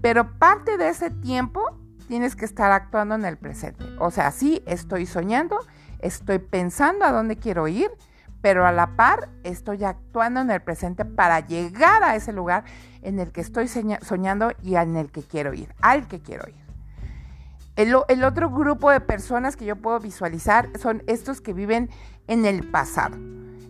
Pero 0.03 0.37
parte 0.37 0.77
de 0.77 0.89
ese 0.89 1.09
tiempo 1.09 1.79
tienes 2.07 2.35
que 2.35 2.45
estar 2.45 2.71
actuando 2.71 3.15
en 3.15 3.25
el 3.25 3.39
presente. 3.39 3.83
O 3.97 4.11
sea, 4.11 4.29
sí, 4.29 4.61
estoy 4.67 5.07
soñando, 5.07 5.57
estoy 5.97 6.37
pensando 6.37 7.05
a 7.05 7.11
dónde 7.11 7.37
quiero 7.37 7.67
ir, 7.67 7.89
pero 8.41 8.67
a 8.67 8.71
la 8.71 8.95
par 8.95 9.29
estoy 9.43 9.83
actuando 9.83 10.41
en 10.41 10.51
el 10.51 10.61
presente 10.61 11.05
para 11.05 11.39
llegar 11.39 12.03
a 12.03 12.15
ese 12.15 12.33
lugar 12.33 12.65
en 13.01 13.19
el 13.19 13.31
que 13.31 13.41
estoy 13.41 13.67
soñando 13.67 14.51
y 14.61 14.75
en 14.75 14.95
el 14.95 15.11
que 15.11 15.23
quiero 15.23 15.53
ir, 15.53 15.73
al 15.81 16.07
que 16.07 16.21
quiero 16.21 16.47
ir. 16.47 16.61
El, 17.75 17.95
otro 18.23 18.49
grupo 18.51 18.91
de 18.91 18.99
personas 18.99 19.55
que 19.55 19.65
yo 19.65 19.75
puedo 19.75 19.99
visualizar 19.99 20.69
son 20.79 21.03
estos 21.07 21.41
que 21.41 21.53
viven 21.53 21.89
en 22.27 22.45
el 22.45 22.69
pasado. 22.69 23.17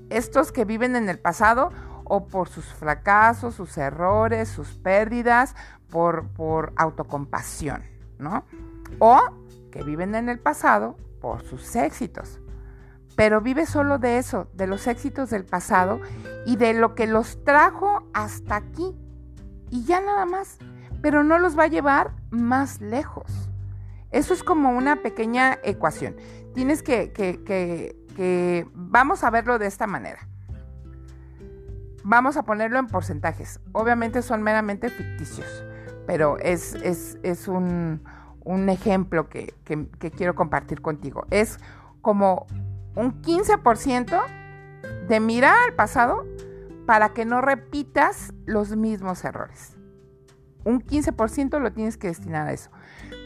Estos 0.09 0.51
que 0.51 0.65
viven 0.65 0.95
en 0.95 1.07
el 1.07 1.19
pasado 1.19 1.71
o 2.03 2.27
por 2.27 2.49
sus 2.49 2.65
fracasos, 2.65 3.55
sus 3.55 3.77
errores, 3.77 4.49
sus 4.49 4.75
pérdidas, 4.75 5.55
por, 5.89 6.27
por 6.29 6.73
autocompasión. 6.75 7.83
¿no? 8.17 8.43
O 8.99 9.19
que 9.71 9.83
viven 9.83 10.15
en 10.15 10.29
el 10.29 10.39
pasado 10.39 10.95
por 11.21 11.43
sus 11.43 11.75
éxitos. 11.75 12.39
Pero 13.15 13.41
vive 13.41 13.65
solo 13.65 13.99
de 13.99 14.17
eso, 14.17 14.47
de 14.53 14.67
los 14.67 14.87
éxitos 14.87 15.29
del 15.29 15.45
pasado 15.45 15.99
y 16.45 16.55
de 16.55 16.73
lo 16.73 16.95
que 16.95 17.07
los 17.07 17.43
trajo 17.43 18.03
hasta 18.13 18.55
aquí. 18.55 18.95
Y 19.71 19.83
ya 19.85 19.99
nada 20.01 20.25
más. 20.25 20.59
Pero 21.01 21.23
no 21.23 21.39
los 21.39 21.57
va 21.57 21.63
a 21.63 21.67
llevar 21.67 22.11
más 22.29 22.79
lejos. 22.79 23.49
Eso 24.11 24.35
es 24.35 24.43
como 24.43 24.69
una 24.69 24.97
pequeña 24.97 25.57
ecuación. 25.63 26.15
Tienes 26.53 26.83
que, 26.83 27.11
que, 27.11 27.43
que, 27.43 28.67
vamos 28.75 29.23
a 29.23 29.31
verlo 29.31 29.57
de 29.57 29.65
esta 29.65 29.87
manera. 29.87 30.27
Vamos 32.03 32.37
a 32.37 32.43
ponerlo 32.43 32.77
en 32.77 32.85
porcentajes. 32.85 33.59
Obviamente 33.71 34.21
son 34.21 34.43
meramente 34.43 34.89
ficticios 34.89 35.63
pero 36.05 36.37
es, 36.39 37.47
un, 37.47 38.01
ejemplo 38.69 39.29
que, 39.29 39.53
quiero 40.17 40.35
compartir 40.35 40.81
contigo. 40.81 41.25
Es 41.29 41.57
como 42.01 42.47
un 42.95 43.21
15% 43.21 44.21
de 45.07 45.19
mirar 45.19 45.55
al 45.69 45.73
pasado 45.75 46.25
para 46.91 47.13
que 47.13 47.23
no 47.23 47.39
repitas 47.39 48.33
los 48.45 48.75
mismos 48.75 49.23
errores. 49.23 49.77
Un 50.65 50.81
15% 50.81 51.57
lo 51.61 51.71
tienes 51.71 51.95
que 51.95 52.07
destinar 52.07 52.49
a 52.49 52.51
eso. 52.51 52.69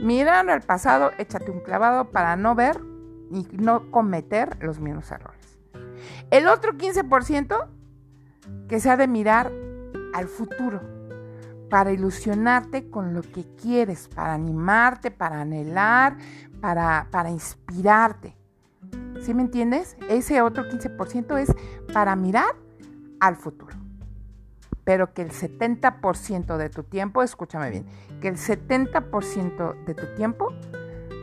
Mirar 0.02 0.48
al 0.52 0.62
pasado, 0.62 1.10
échate 1.18 1.50
un 1.50 1.62
clavado 1.62 2.12
para 2.12 2.36
no 2.36 2.54
ver 2.54 2.80
y 3.32 3.48
no 3.54 3.90
cometer 3.90 4.56
los 4.64 4.80
mismos 4.80 5.10
errores. 5.10 5.58
El 6.30 6.48
otro 6.48 6.74
15% 6.74 7.68
que 8.70 8.80
sea 8.80 8.98
de 8.98 9.08
mirar 9.08 9.52
al 10.14 10.28
futuro 10.28 10.82
para 11.68 11.92
ilusionarte 11.92 12.92
con 12.92 13.16
lo 13.16 13.24
que 13.24 13.48
quieres, 13.60 14.10
para 14.10 14.36
animarte, 14.36 15.10
para 15.10 15.42
anhelar, 15.42 16.18
para, 16.62 17.08
para 17.10 17.32
inspirarte. 17.32 18.38
¿Sí 19.24 19.34
me 19.34 19.42
entiendes? 19.42 19.98
Ese 20.08 20.44
otro 20.44 20.66
15% 20.66 21.40
es 21.40 21.52
para 21.92 22.16
mirar 22.16 22.64
al 23.26 23.36
futuro. 23.36 23.76
Pero 24.84 25.14
que 25.14 25.24
el 25.24 25.32
70% 25.32 26.58
de 26.58 26.70
tu 26.70 26.84
tiempo, 26.84 27.24
escúchame 27.24 27.72
bien, 27.72 27.86
que 28.22 28.28
el 28.28 28.38
70% 28.38 29.86
de 29.86 29.94
tu 29.96 30.14
tiempo 30.16 30.54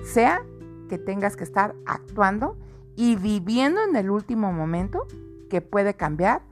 sea 0.04 0.42
que 0.88 0.98
tengas 0.98 1.36
que 1.36 1.44
estar 1.44 1.74
actuando 1.86 2.56
y 2.96 3.16
viviendo 3.16 3.80
en 3.82 3.96
el 3.96 4.10
último 4.10 4.52
momento 4.52 5.06
que 5.48 5.60
puede 5.60 5.94
cambiar 5.94 6.42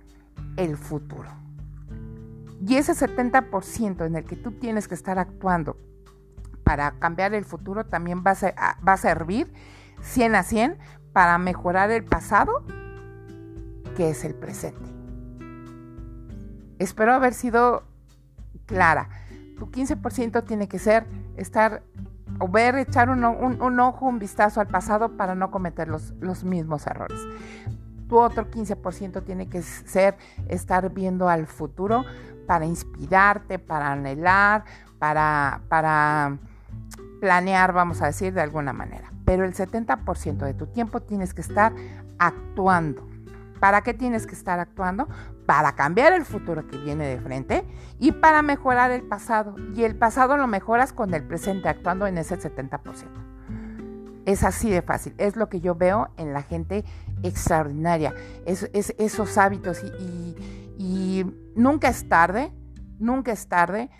el 0.57 0.77
futuro. 0.77 1.29
Y 2.67 2.77
ese 2.77 2.93
70% 2.93 4.07
en 4.07 4.17
el 4.17 4.25
que 4.25 4.37
tú 4.37 4.53
tienes 4.53 4.87
que 4.87 4.95
estar 4.95 5.19
actuando 5.19 5.77
para 6.63 6.93
cambiar 6.93 7.35
el 7.35 7.45
futuro 7.45 7.85
también 7.85 8.23
va 8.25 8.33
a, 8.33 8.97
servir 8.97 9.53
100 10.03 10.35
a 10.35 10.43
100 10.43 10.79
para 11.13 11.37
mejorar 11.39 11.91
el 11.91 12.05
pasado, 12.05 12.63
que 13.97 14.11
es 14.11 14.25
el 14.25 14.35
presente. 14.35 15.00
Espero 16.81 17.12
haber 17.12 17.35
sido 17.35 17.85
clara. 18.64 19.11
Tu 19.59 19.71
15% 19.71 20.45
tiene 20.45 20.66
que 20.66 20.79
ser 20.79 21.07
estar 21.37 21.83
o 22.38 22.49
ver, 22.49 22.75
echar 22.77 23.11
un, 23.11 23.23
ojo, 23.81 24.07
un 24.07 24.19
vistazo 24.19 24.62
al 24.62 24.66
pasado 24.66 25.16
para 25.19 25.35
no 25.35 25.51
cometer 25.51 25.88
los, 25.88 26.14
los 26.21 26.43
mismos 26.43 26.87
errores. 26.87 27.21
Tu 28.09 28.19
otro 28.19 28.51
15% 28.51 29.23
tiene 29.25 29.51
que 29.51 29.61
ser 29.61 30.16
estar 30.49 30.90
viendo 30.90 31.29
al 31.29 31.47
futuro 31.47 32.05
para 32.47 32.64
inspirarte, 32.64 33.59
para 33.59 33.93
anhelar, 33.93 34.64
para, 34.99 35.61
para 35.69 36.38
planear, 37.21 37.75
vamos 37.75 38.01
a 38.01 38.07
decir, 38.07 38.33
de 38.33 38.40
alguna 38.40 38.73
manera. 38.73 39.12
Pero 39.27 39.45
el 39.45 39.53
70% 39.53 40.38
de 40.38 40.55
tu 40.55 40.66
tiempo 40.66 41.01
tienes 41.01 41.35
que 41.35 41.43
estar 41.43 41.75
actuando. 42.19 43.10
¿Para 43.61 43.83
qué 43.83 43.92
tienes 43.94 44.27
que 44.27 44.35
estar 44.35 44.59
actuando? 44.59 45.07
Para 45.46 45.75
cambiar 45.77 46.14
el 46.14 46.25
futuro 46.25 46.66
que 46.66 46.79
viene 46.79 47.07
de 47.07 47.20
frente 47.20 47.64
y 47.99 48.12
para 48.12 48.42
mejorar 48.42 48.90
el 48.90 49.03
pasado. 49.03 49.55
Y 49.75 49.85
el 49.85 49.96
pasado 49.96 50.38
lo 50.38 50.46
mejoras 50.46 50.92
con 50.94 51.12
el 51.12 51.23
presente, 51.23 51.68
actuando 51.68 52.07
en 52.07 52.16
ese 52.16 52.38
70%. 52.38 52.81
Es 54.25 54.44
así 54.44 54.70
de 54.70 54.81
fácil. 54.81 55.14
Es 55.18 55.37
lo 55.37 55.49
que 55.49 55.61
yo 55.61 55.75
veo 55.75 56.09
en 56.16 56.33
la 56.33 56.42
gente 56.42 56.85
extraordinaria. 57.23 58.14
Es, 58.46 58.70
esos 58.73 59.37
hábitos 59.37 59.83
y, 60.79 61.27
nunca 61.55 61.88
es 61.88 62.09
tarde, 62.09 62.53
nunca 62.99 63.33
es 63.33 63.46
tarde 63.46 63.90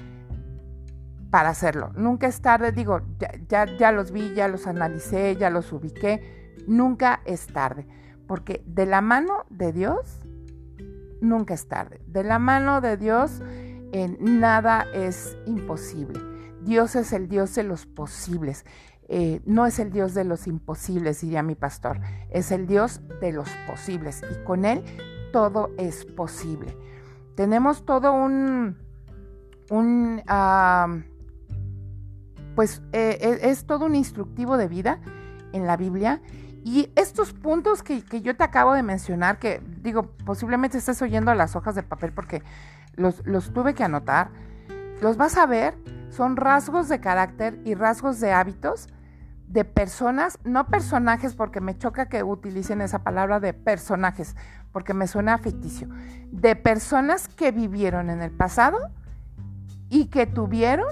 para 1.31 1.51
hacerlo. 1.51 1.93
Nunca 1.97 2.27
es 2.27 2.41
tarde, 2.41 2.73
digo, 2.73 3.03
ya, 3.49 3.67
ya, 3.79 3.93
los 3.93 4.11
vi, 4.11 4.33
ya 4.35 4.49
los 4.49 4.67
analicé, 4.67 5.37
ya 5.37 5.51
los 5.51 5.73
ubiqué. 5.73 6.57
Nunca 6.67 7.21
es 7.25 7.47
tarde. 7.47 7.87
Porque 8.31 8.63
de 8.65 8.87
la 8.87 9.01
mano 9.01 9.45
de 9.51 9.73
Dios, 9.73 10.21
nunca 11.21 11.53
es 11.53 11.67
tarde. 11.67 12.01
De 12.07 12.23
la 12.23 12.39
mano 12.39 12.81
de 12.81 12.97
Dios, 12.97 13.43
nada 14.21 14.87
es 14.95 15.37
imposible. 15.47 16.21
Dios 16.63 16.95
es 16.95 17.13
el 17.13 17.27
Dios 17.27 17.57
de 17.57 17.65
los 17.65 17.87
posibles. 17.87 18.65
Eh, 19.09 19.43
no 19.47 19.67
es 19.67 19.81
el 19.81 19.91
Dios 19.91 20.15
de 20.15 20.23
los 20.23 20.47
imposibles, 20.47 21.23
diría 21.23 21.43
mi 21.43 21.57
pastor, 21.57 21.99
es 22.31 22.53
el 22.53 22.69
Dios 22.69 23.01
de 23.21 23.33
los 23.33 23.49
posibles 23.67 24.23
y 24.31 24.45
con 24.45 24.65
Él 24.65 24.85
todo 25.33 25.71
es 25.77 26.05
posible. 26.05 26.77
Tenemos 27.35 27.85
todo 27.85 28.13
un, 28.13 28.77
un 29.71 30.23
pues 32.55 32.81
eh, 32.93 33.19
e, 33.43 33.51
es, 33.51 33.65
todo 33.65 33.87
un 33.87 33.97
instructivo 33.97 34.57
de 34.57 34.69
vida 34.69 35.01
en 35.53 35.67
la 35.67 35.77
Biblia 35.77 36.23
y 36.65 36.93
estos 36.97 37.33
puntos 37.33 37.83
que, 37.83 38.05
que, 38.05 38.21
yo 38.21 38.37
te 38.37 38.45
acabo 38.45 38.75
de 38.75 38.83
mencionar, 38.83 39.39
que 39.39 39.63
digo, 39.83 40.11
posiblemente 40.25 40.79
estés 40.79 41.01
oyendo 41.03 41.35
las 41.35 41.57
hojas 41.57 41.75
de 41.75 41.83
papel 41.83 42.13
porque 42.13 42.43
los, 42.95 43.27
los 43.27 43.53
tuve 43.53 43.75
que 43.75 43.85
anotar, 43.85 44.31
los 45.01 45.17
vas 45.17 45.37
a 45.37 45.47
ver, 45.47 45.75
son 46.11 46.37
rasgos 46.37 46.89
de 46.89 47.01
carácter 47.01 47.59
y 47.65 47.75
rasgos 47.75 48.21
de 48.21 48.33
hábitos 48.33 48.89
de 49.51 49.65
personas, 49.65 50.39
no 50.45 50.69
personajes, 50.69 51.35
porque 51.35 51.61
me 51.61 51.77
choca 51.77 52.09
que 52.09 52.23
utilicen 52.23 52.81
esa 52.81 53.03
palabra 53.03 53.41
de 53.41 53.53
personajes, 53.53 54.37
porque 54.71 54.95
me 54.95 55.09
suena 55.09 55.39
ficticio, 55.39 55.89
de 56.31 56.55
personas 56.55 57.27
que 57.27 57.51
vivieron 57.51 58.11
en 58.11 58.23
el 58.23 58.31
pasado 58.31 58.79
y 59.89 60.07
que 60.07 60.27
tuvieron 60.27 60.87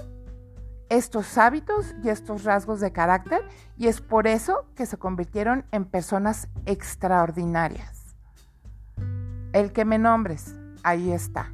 estos 0.89 1.37
hábitos 1.39 1.95
y 2.03 2.09
estos 2.09 2.45
rasgos 2.45 2.81
de 2.81 2.93
carácter 2.93 3.41
y 3.77 3.89
es 3.89 4.01
por 4.01 4.27
eso 4.27 4.67
que 4.75 4.87
se 4.87 4.97
convirtieron 4.97 5.65
en 5.73 5.85
personas 5.85 6.49
extraordinarias. 6.67 8.17
El 9.53 9.73
que 9.73 9.85
me 9.85 9.99
nombres, 9.99 10.55
ahí 10.83 11.13
está. 11.13 11.53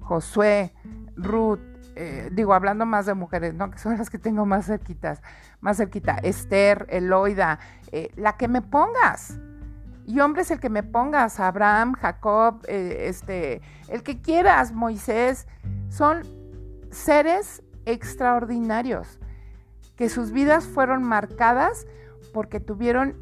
Josué, 0.00 0.74
Ruth, 1.16 1.60
eh, 1.96 2.28
digo, 2.32 2.54
hablando 2.54 2.86
más 2.86 3.06
de 3.06 3.14
mujeres, 3.14 3.54
¿no? 3.54 3.70
Que 3.70 3.78
son 3.78 3.96
las 3.96 4.10
que 4.10 4.18
tengo 4.18 4.46
más 4.46 4.66
cerquitas, 4.66 5.22
más 5.60 5.76
cerquita. 5.76 6.16
Esther, 6.22 6.86
Eloida, 6.90 7.58
eh, 7.92 8.10
la 8.16 8.36
que 8.36 8.48
me 8.48 8.62
pongas. 8.62 9.38
Y 10.06 10.20
hombres, 10.20 10.50
el 10.50 10.60
que 10.60 10.68
me 10.68 10.82
pongas, 10.82 11.40
Abraham, 11.40 11.94
Jacob, 11.94 12.62
eh, 12.68 13.06
este, 13.08 13.62
el 13.88 14.02
que 14.02 14.20
quieras, 14.20 14.72
Moisés, 14.72 15.46
son 15.88 16.22
seres 16.90 17.63
extraordinarios, 17.86 19.18
que 19.96 20.08
sus 20.08 20.32
vidas 20.32 20.64
fueron 20.64 21.02
marcadas 21.02 21.86
porque 22.32 22.60
tuvieron 22.60 23.16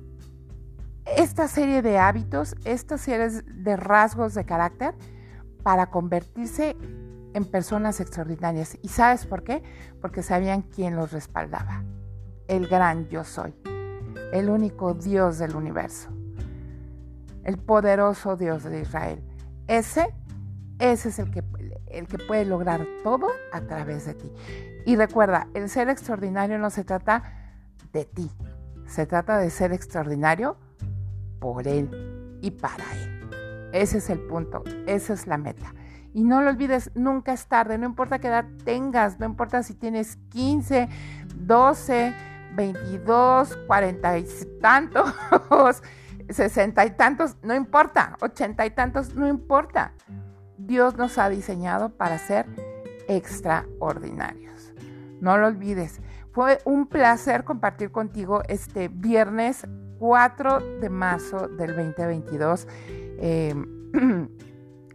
esta 1.04 1.48
serie 1.48 1.82
de 1.82 1.98
hábitos, 1.98 2.54
estas 2.64 3.00
series 3.00 3.44
de 3.46 3.76
rasgos 3.76 4.34
de 4.34 4.44
carácter 4.44 4.94
para 5.62 5.90
convertirse 5.90 6.76
en 7.34 7.44
personas 7.44 8.00
extraordinarias. 8.00 8.78
¿Y 8.82 8.88
sabes 8.88 9.26
por 9.26 9.42
qué? 9.42 9.62
Porque 10.00 10.22
sabían 10.22 10.62
quién 10.62 10.96
los 10.96 11.12
respaldaba. 11.12 11.84
El 12.48 12.68
gran 12.68 13.08
yo 13.08 13.24
soy. 13.24 13.54
El 14.32 14.50
único 14.50 14.94
Dios 14.94 15.38
del 15.38 15.56
universo. 15.56 16.10
El 17.44 17.58
poderoso 17.58 18.36
Dios 18.36 18.64
de 18.64 18.82
Israel. 18.82 19.22
Ese, 19.66 20.14
ese 20.78 21.08
es 21.08 21.18
el 21.18 21.30
que 21.30 21.42
el 21.92 22.06
que 22.06 22.18
puede 22.18 22.44
lograr 22.44 22.86
todo 23.02 23.28
a 23.52 23.60
través 23.62 24.06
de 24.06 24.14
ti. 24.14 24.32
Y 24.86 24.96
recuerda, 24.96 25.48
el 25.54 25.68
ser 25.68 25.88
extraordinario 25.88 26.58
no 26.58 26.70
se 26.70 26.84
trata 26.84 27.22
de 27.92 28.04
ti, 28.04 28.30
se 28.86 29.06
trata 29.06 29.38
de 29.38 29.50
ser 29.50 29.72
extraordinario 29.72 30.56
por 31.40 31.68
Él 31.68 32.38
y 32.40 32.50
para 32.50 32.84
Él. 32.94 33.70
Ese 33.72 33.98
es 33.98 34.10
el 34.10 34.20
punto, 34.20 34.64
esa 34.86 35.12
es 35.12 35.26
la 35.26 35.38
meta. 35.38 35.74
Y 36.14 36.24
no 36.24 36.42
lo 36.42 36.50
olvides, 36.50 36.90
nunca 36.94 37.32
es 37.32 37.46
tarde, 37.46 37.78
no 37.78 37.86
importa 37.86 38.18
qué 38.18 38.28
edad 38.28 38.44
tengas, 38.64 39.18
no 39.18 39.24
importa 39.24 39.62
si 39.62 39.74
tienes 39.74 40.16
15, 40.30 40.88
12, 41.36 42.14
22, 42.54 43.56
40 43.66 44.18
y 44.18 44.26
tantos, 44.60 45.14
60 46.28 46.84
y 46.84 46.90
tantos, 46.90 47.36
no 47.42 47.54
importa, 47.54 48.16
80 48.20 48.66
y 48.66 48.70
tantos, 48.70 49.14
no 49.14 49.26
importa. 49.26 49.92
Dios 50.58 50.96
nos 50.96 51.18
ha 51.18 51.28
diseñado 51.28 51.90
para 51.90 52.18
ser 52.18 52.46
extraordinarios. 53.08 54.72
No 55.20 55.36
lo 55.38 55.46
olvides. 55.46 56.00
Fue 56.32 56.58
un 56.64 56.86
placer 56.86 57.44
compartir 57.44 57.90
contigo 57.90 58.42
este 58.48 58.88
viernes 58.88 59.66
4 59.98 60.80
de 60.80 60.88
marzo 60.88 61.48
del 61.48 61.76
2022. 61.76 62.66
Em, 63.18 63.66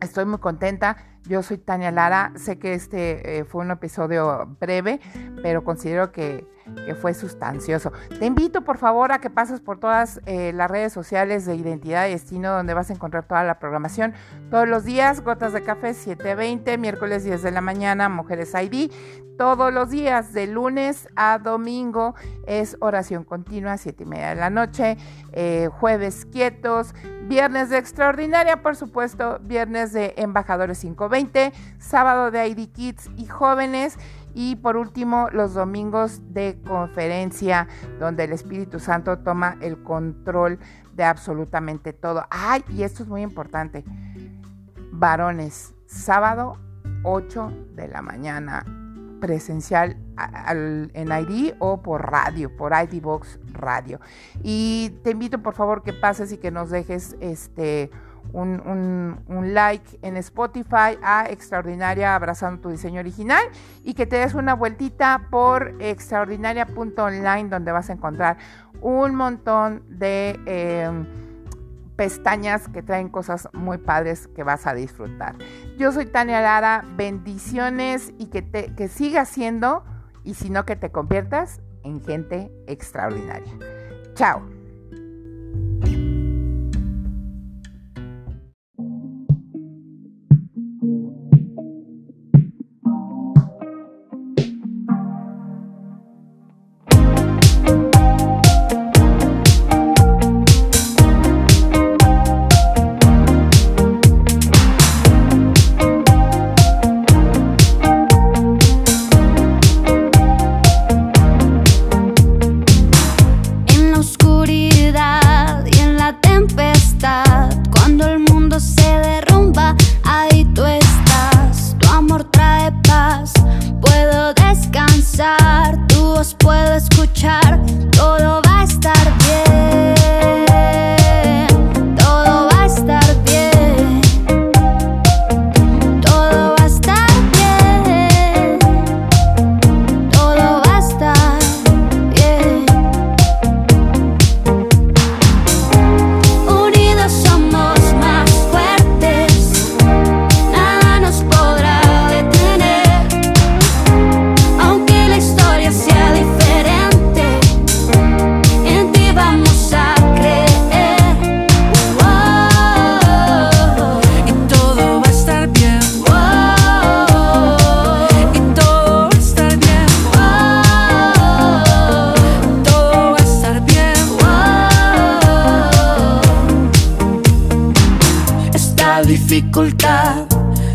estoy 0.01 0.25
muy 0.25 0.39
contenta. 0.39 0.97
Yo 1.27 1.43
soy 1.43 1.57
Tania 1.57 1.91
Lara. 1.91 2.33
Sé 2.35 2.57
que 2.57 2.73
este 2.73 3.39
eh, 3.39 3.45
fue 3.45 3.63
un 3.63 3.71
episodio 3.71 4.57
breve, 4.59 4.99
pero 5.43 5.63
considero 5.63 6.11
que 6.11 6.47
que 6.85 6.95
fue 6.95 7.13
sustancioso. 7.13 7.91
Te 8.19 8.25
invito 8.25 8.63
por 8.63 8.77
favor 8.77 9.11
a 9.11 9.19
que 9.19 9.29
pases 9.29 9.59
por 9.59 9.79
todas 9.79 10.21
eh, 10.25 10.51
las 10.53 10.69
redes 10.69 10.93
sociales 10.93 11.45
de 11.45 11.55
Identidad 11.55 12.07
y 12.07 12.11
Destino 12.11 12.51
donde 12.51 12.73
vas 12.73 12.89
a 12.89 12.93
encontrar 12.93 13.27
toda 13.27 13.43
la 13.43 13.59
programación. 13.59 14.13
Todos 14.49 14.67
los 14.67 14.83
días, 14.83 15.21
Gotas 15.21 15.53
de 15.53 15.63
Café 15.63 15.91
7.20, 15.91 16.77
miércoles 16.77 17.23
10 17.23 17.41
de 17.43 17.51
la 17.51 17.61
mañana, 17.61 18.09
Mujeres 18.09 18.53
ID. 18.53 18.91
Todos 19.37 19.71
los 19.71 19.91
días, 19.91 20.33
de 20.33 20.47
lunes 20.47 21.07
a 21.15 21.37
domingo, 21.37 22.15
es 22.47 22.75
oración 22.79 23.23
continua, 23.23 23.77
7 23.77 24.03
y 24.03 24.05
media 24.07 24.29
de 24.29 24.35
la 24.35 24.49
noche. 24.49 24.97
Eh, 25.31 25.69
jueves 25.71 26.25
quietos, 26.25 26.95
viernes 27.27 27.69
de 27.69 27.77
extraordinaria, 27.77 28.63
por 28.63 28.75
supuesto, 28.75 29.39
viernes 29.43 29.93
de 29.93 30.15
Embajadores 30.17 30.79
520, 30.79 31.53
sábado 31.77 32.31
de 32.31 32.47
ID 32.47 32.69
Kids 32.71 33.11
y 33.15 33.27
jóvenes 33.27 33.99
y 34.37 34.55
por 34.55 34.77
último, 34.77 35.29
los 35.31 35.55
domingos 35.55 36.21
de 36.31 36.61
conferencia, 36.67 37.67
donde 37.99 38.25
el 38.25 38.33
Espíritu 38.33 38.79
Santo 38.79 39.17
toma 39.17 39.57
el 39.61 39.81
control 39.81 40.59
de 40.93 41.03
absolutamente 41.03 41.91
todo. 41.91 42.23
Ay, 42.29 42.63
y 42.69 42.83
esto 42.83 43.01
es 43.01 43.09
muy 43.09 43.23
importante. 43.23 43.83
Varones, 44.91 45.73
sábado 45.87 46.59
8 47.01 47.51
de 47.73 47.87
la 47.87 48.03
mañana, 48.03 48.63
presencial 49.19 49.97
en 50.93 51.07
ID 51.07 51.55
o 51.57 51.81
por 51.81 52.11
radio, 52.11 52.55
por 52.55 52.73
ID 52.73 53.01
Box 53.01 53.39
Radio. 53.53 53.99
Y 54.43 54.99
te 55.03 55.09
invito 55.09 55.41
por 55.41 55.55
favor 55.55 55.81
que 55.81 55.93
pases 55.93 56.31
y 56.31 56.37
que 56.37 56.51
nos 56.51 56.69
dejes 56.69 57.17
este 57.21 57.89
un, 58.33 59.53
like 59.53 59.99
en 60.01 60.17
Spotify 60.17 60.97
a 61.01 61.27
Extraordinaria 61.29 62.15
Abrazando 62.15 62.61
tu 62.61 62.69
Diseño 62.69 62.99
Original 62.99 63.43
y 63.83 63.93
que 63.93 64.05
te 64.05 64.17
des 64.17 64.33
una 64.33 64.53
vueltita 64.53 65.27
por 65.29 65.75
extraordinaria.online 65.79 67.49
donde 67.49 67.71
vas 67.71 67.89
a 67.89 67.93
encontrar 67.93 68.37
un 68.81 69.15
montón 69.15 69.83
de 69.89 70.39
em, 70.45 71.05
pestañas 71.95 72.67
que 72.69 72.83
traen 72.83 73.09
cosas 73.09 73.49
muy 73.53 73.77
padres 73.77 74.27
que 74.27 74.43
vas 74.43 74.67
a 74.67 74.73
disfrutar. 74.73 75.35
Yo 75.77 75.91
soy 75.91 76.05
Tania 76.05 76.41
Lara, 76.41 76.85
bendiciones 76.95 78.13
y 78.17 78.27
que, 78.27 78.41
te, 78.41 78.73
que 78.75 78.87
sigas 78.87 79.29
siendo 79.29 79.83
y 80.23 80.35
si 80.35 80.49
no 80.49 80.65
que 80.65 80.75
te 80.75 80.91
conviertas 80.91 81.61
en 81.83 82.01
gente 82.03 82.51
extraordinaria. 82.67 83.53
Chao. 84.13 84.56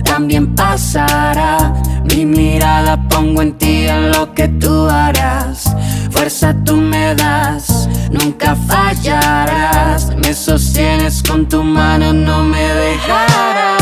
También 0.05 0.55
pasará. 0.55 1.73
Mi 2.05 2.27
mirada 2.27 2.97
pongo 3.09 3.41
en 3.41 3.57
ti 3.57 3.87
en 3.89 4.13
lo 4.13 4.35
que 4.35 4.47
tú 4.49 4.89
harás. 4.89 5.75
Fuerza 6.11 6.55
tú 6.65 6.77
me 6.77 7.15
das, 7.15 7.89
nunca 8.11 8.55
fallarás. 8.55 10.15
Me 10.17 10.35
sostienes 10.35 11.23
con 11.23 11.49
tu 11.49 11.63
mano, 11.63 12.13
no 12.13 12.45
me 12.45 12.63
dejarás. 12.63 13.82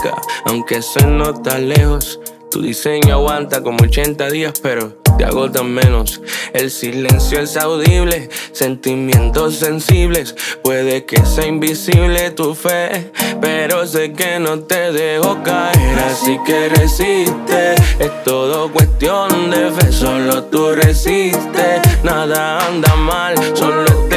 Cerca, 0.00 0.20
aunque 0.44 0.76
eso 0.76 1.06
no 1.06 1.30
está 1.30 1.58
lejos. 1.58 2.20
Tu 2.50 2.62
diseño 2.62 3.14
aguanta 3.14 3.62
como 3.62 3.78
80 3.84 4.28
días, 4.30 4.54
pero 4.60 4.96
te 5.16 5.24
agotan 5.24 5.72
menos. 5.72 6.20
El 6.52 6.70
silencio 6.70 7.40
es 7.40 7.56
audible, 7.56 8.28
sentimientos 8.52 9.56
sensibles. 9.56 10.34
Puede 10.64 11.04
que 11.04 11.24
sea 11.24 11.46
invisible 11.46 12.32
tu 12.32 12.54
fe, 12.54 13.12
pero 13.40 13.86
sé 13.86 14.12
que 14.12 14.40
no 14.40 14.58
te 14.60 14.90
dejo 14.90 15.42
caer. 15.44 15.98
Así 16.00 16.38
que 16.44 16.68
resiste, 16.70 17.74
es 18.00 18.24
todo 18.24 18.72
cuestión 18.72 19.50
de 19.50 19.70
fe. 19.70 19.92
Solo 19.92 20.42
tú 20.44 20.72
resistes, 20.74 22.02
nada 22.02 22.66
anda 22.66 22.96
mal, 22.96 23.36
solo 23.54 23.84
es 23.84 24.10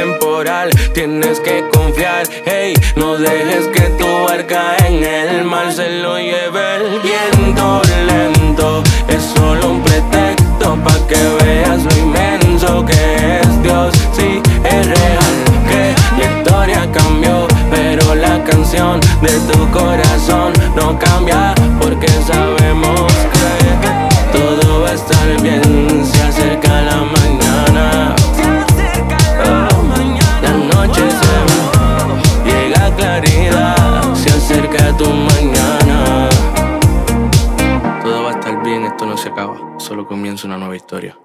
Tienes 0.93 1.39
que 1.39 1.63
confiar, 1.71 2.27
hey, 2.45 2.73
no 2.97 3.15
dejes 3.15 3.67
que 3.67 3.81
tu 3.97 4.05
barca 4.25 4.75
en 4.85 5.01
el 5.01 5.45
mar 5.45 5.71
se 5.71 5.89
lo 6.01 6.17
lleve 6.17 6.75
el 6.75 6.99
viento 6.99 7.81
es 9.07 9.23
solo 9.35 9.71
un 9.71 9.81
pretexto 9.81 10.77
pa' 10.83 11.07
que 11.07 11.43
veas 11.43 11.83
lo 11.85 11.97
inmenso 11.97 12.85
que 12.85 13.39
es 13.39 13.63
Dios. 13.63 13.93
Sí, 14.11 14.41
es 14.65 14.85
real 14.85 15.35
que 15.69 15.95
la 16.17 16.37
historia 16.37 16.91
cambió, 16.91 17.47
pero 17.71 18.13
la 18.15 18.43
canción 18.43 18.99
de 19.21 19.39
tu 19.49 19.71
corazón 19.71 20.51
no 20.75 20.99
cambia 20.99 21.55
porque 21.79 22.07
sabemos 22.27 23.12
comienza 40.05 40.47
una 40.47 40.57
nueva 40.57 40.75
historia. 40.75 41.17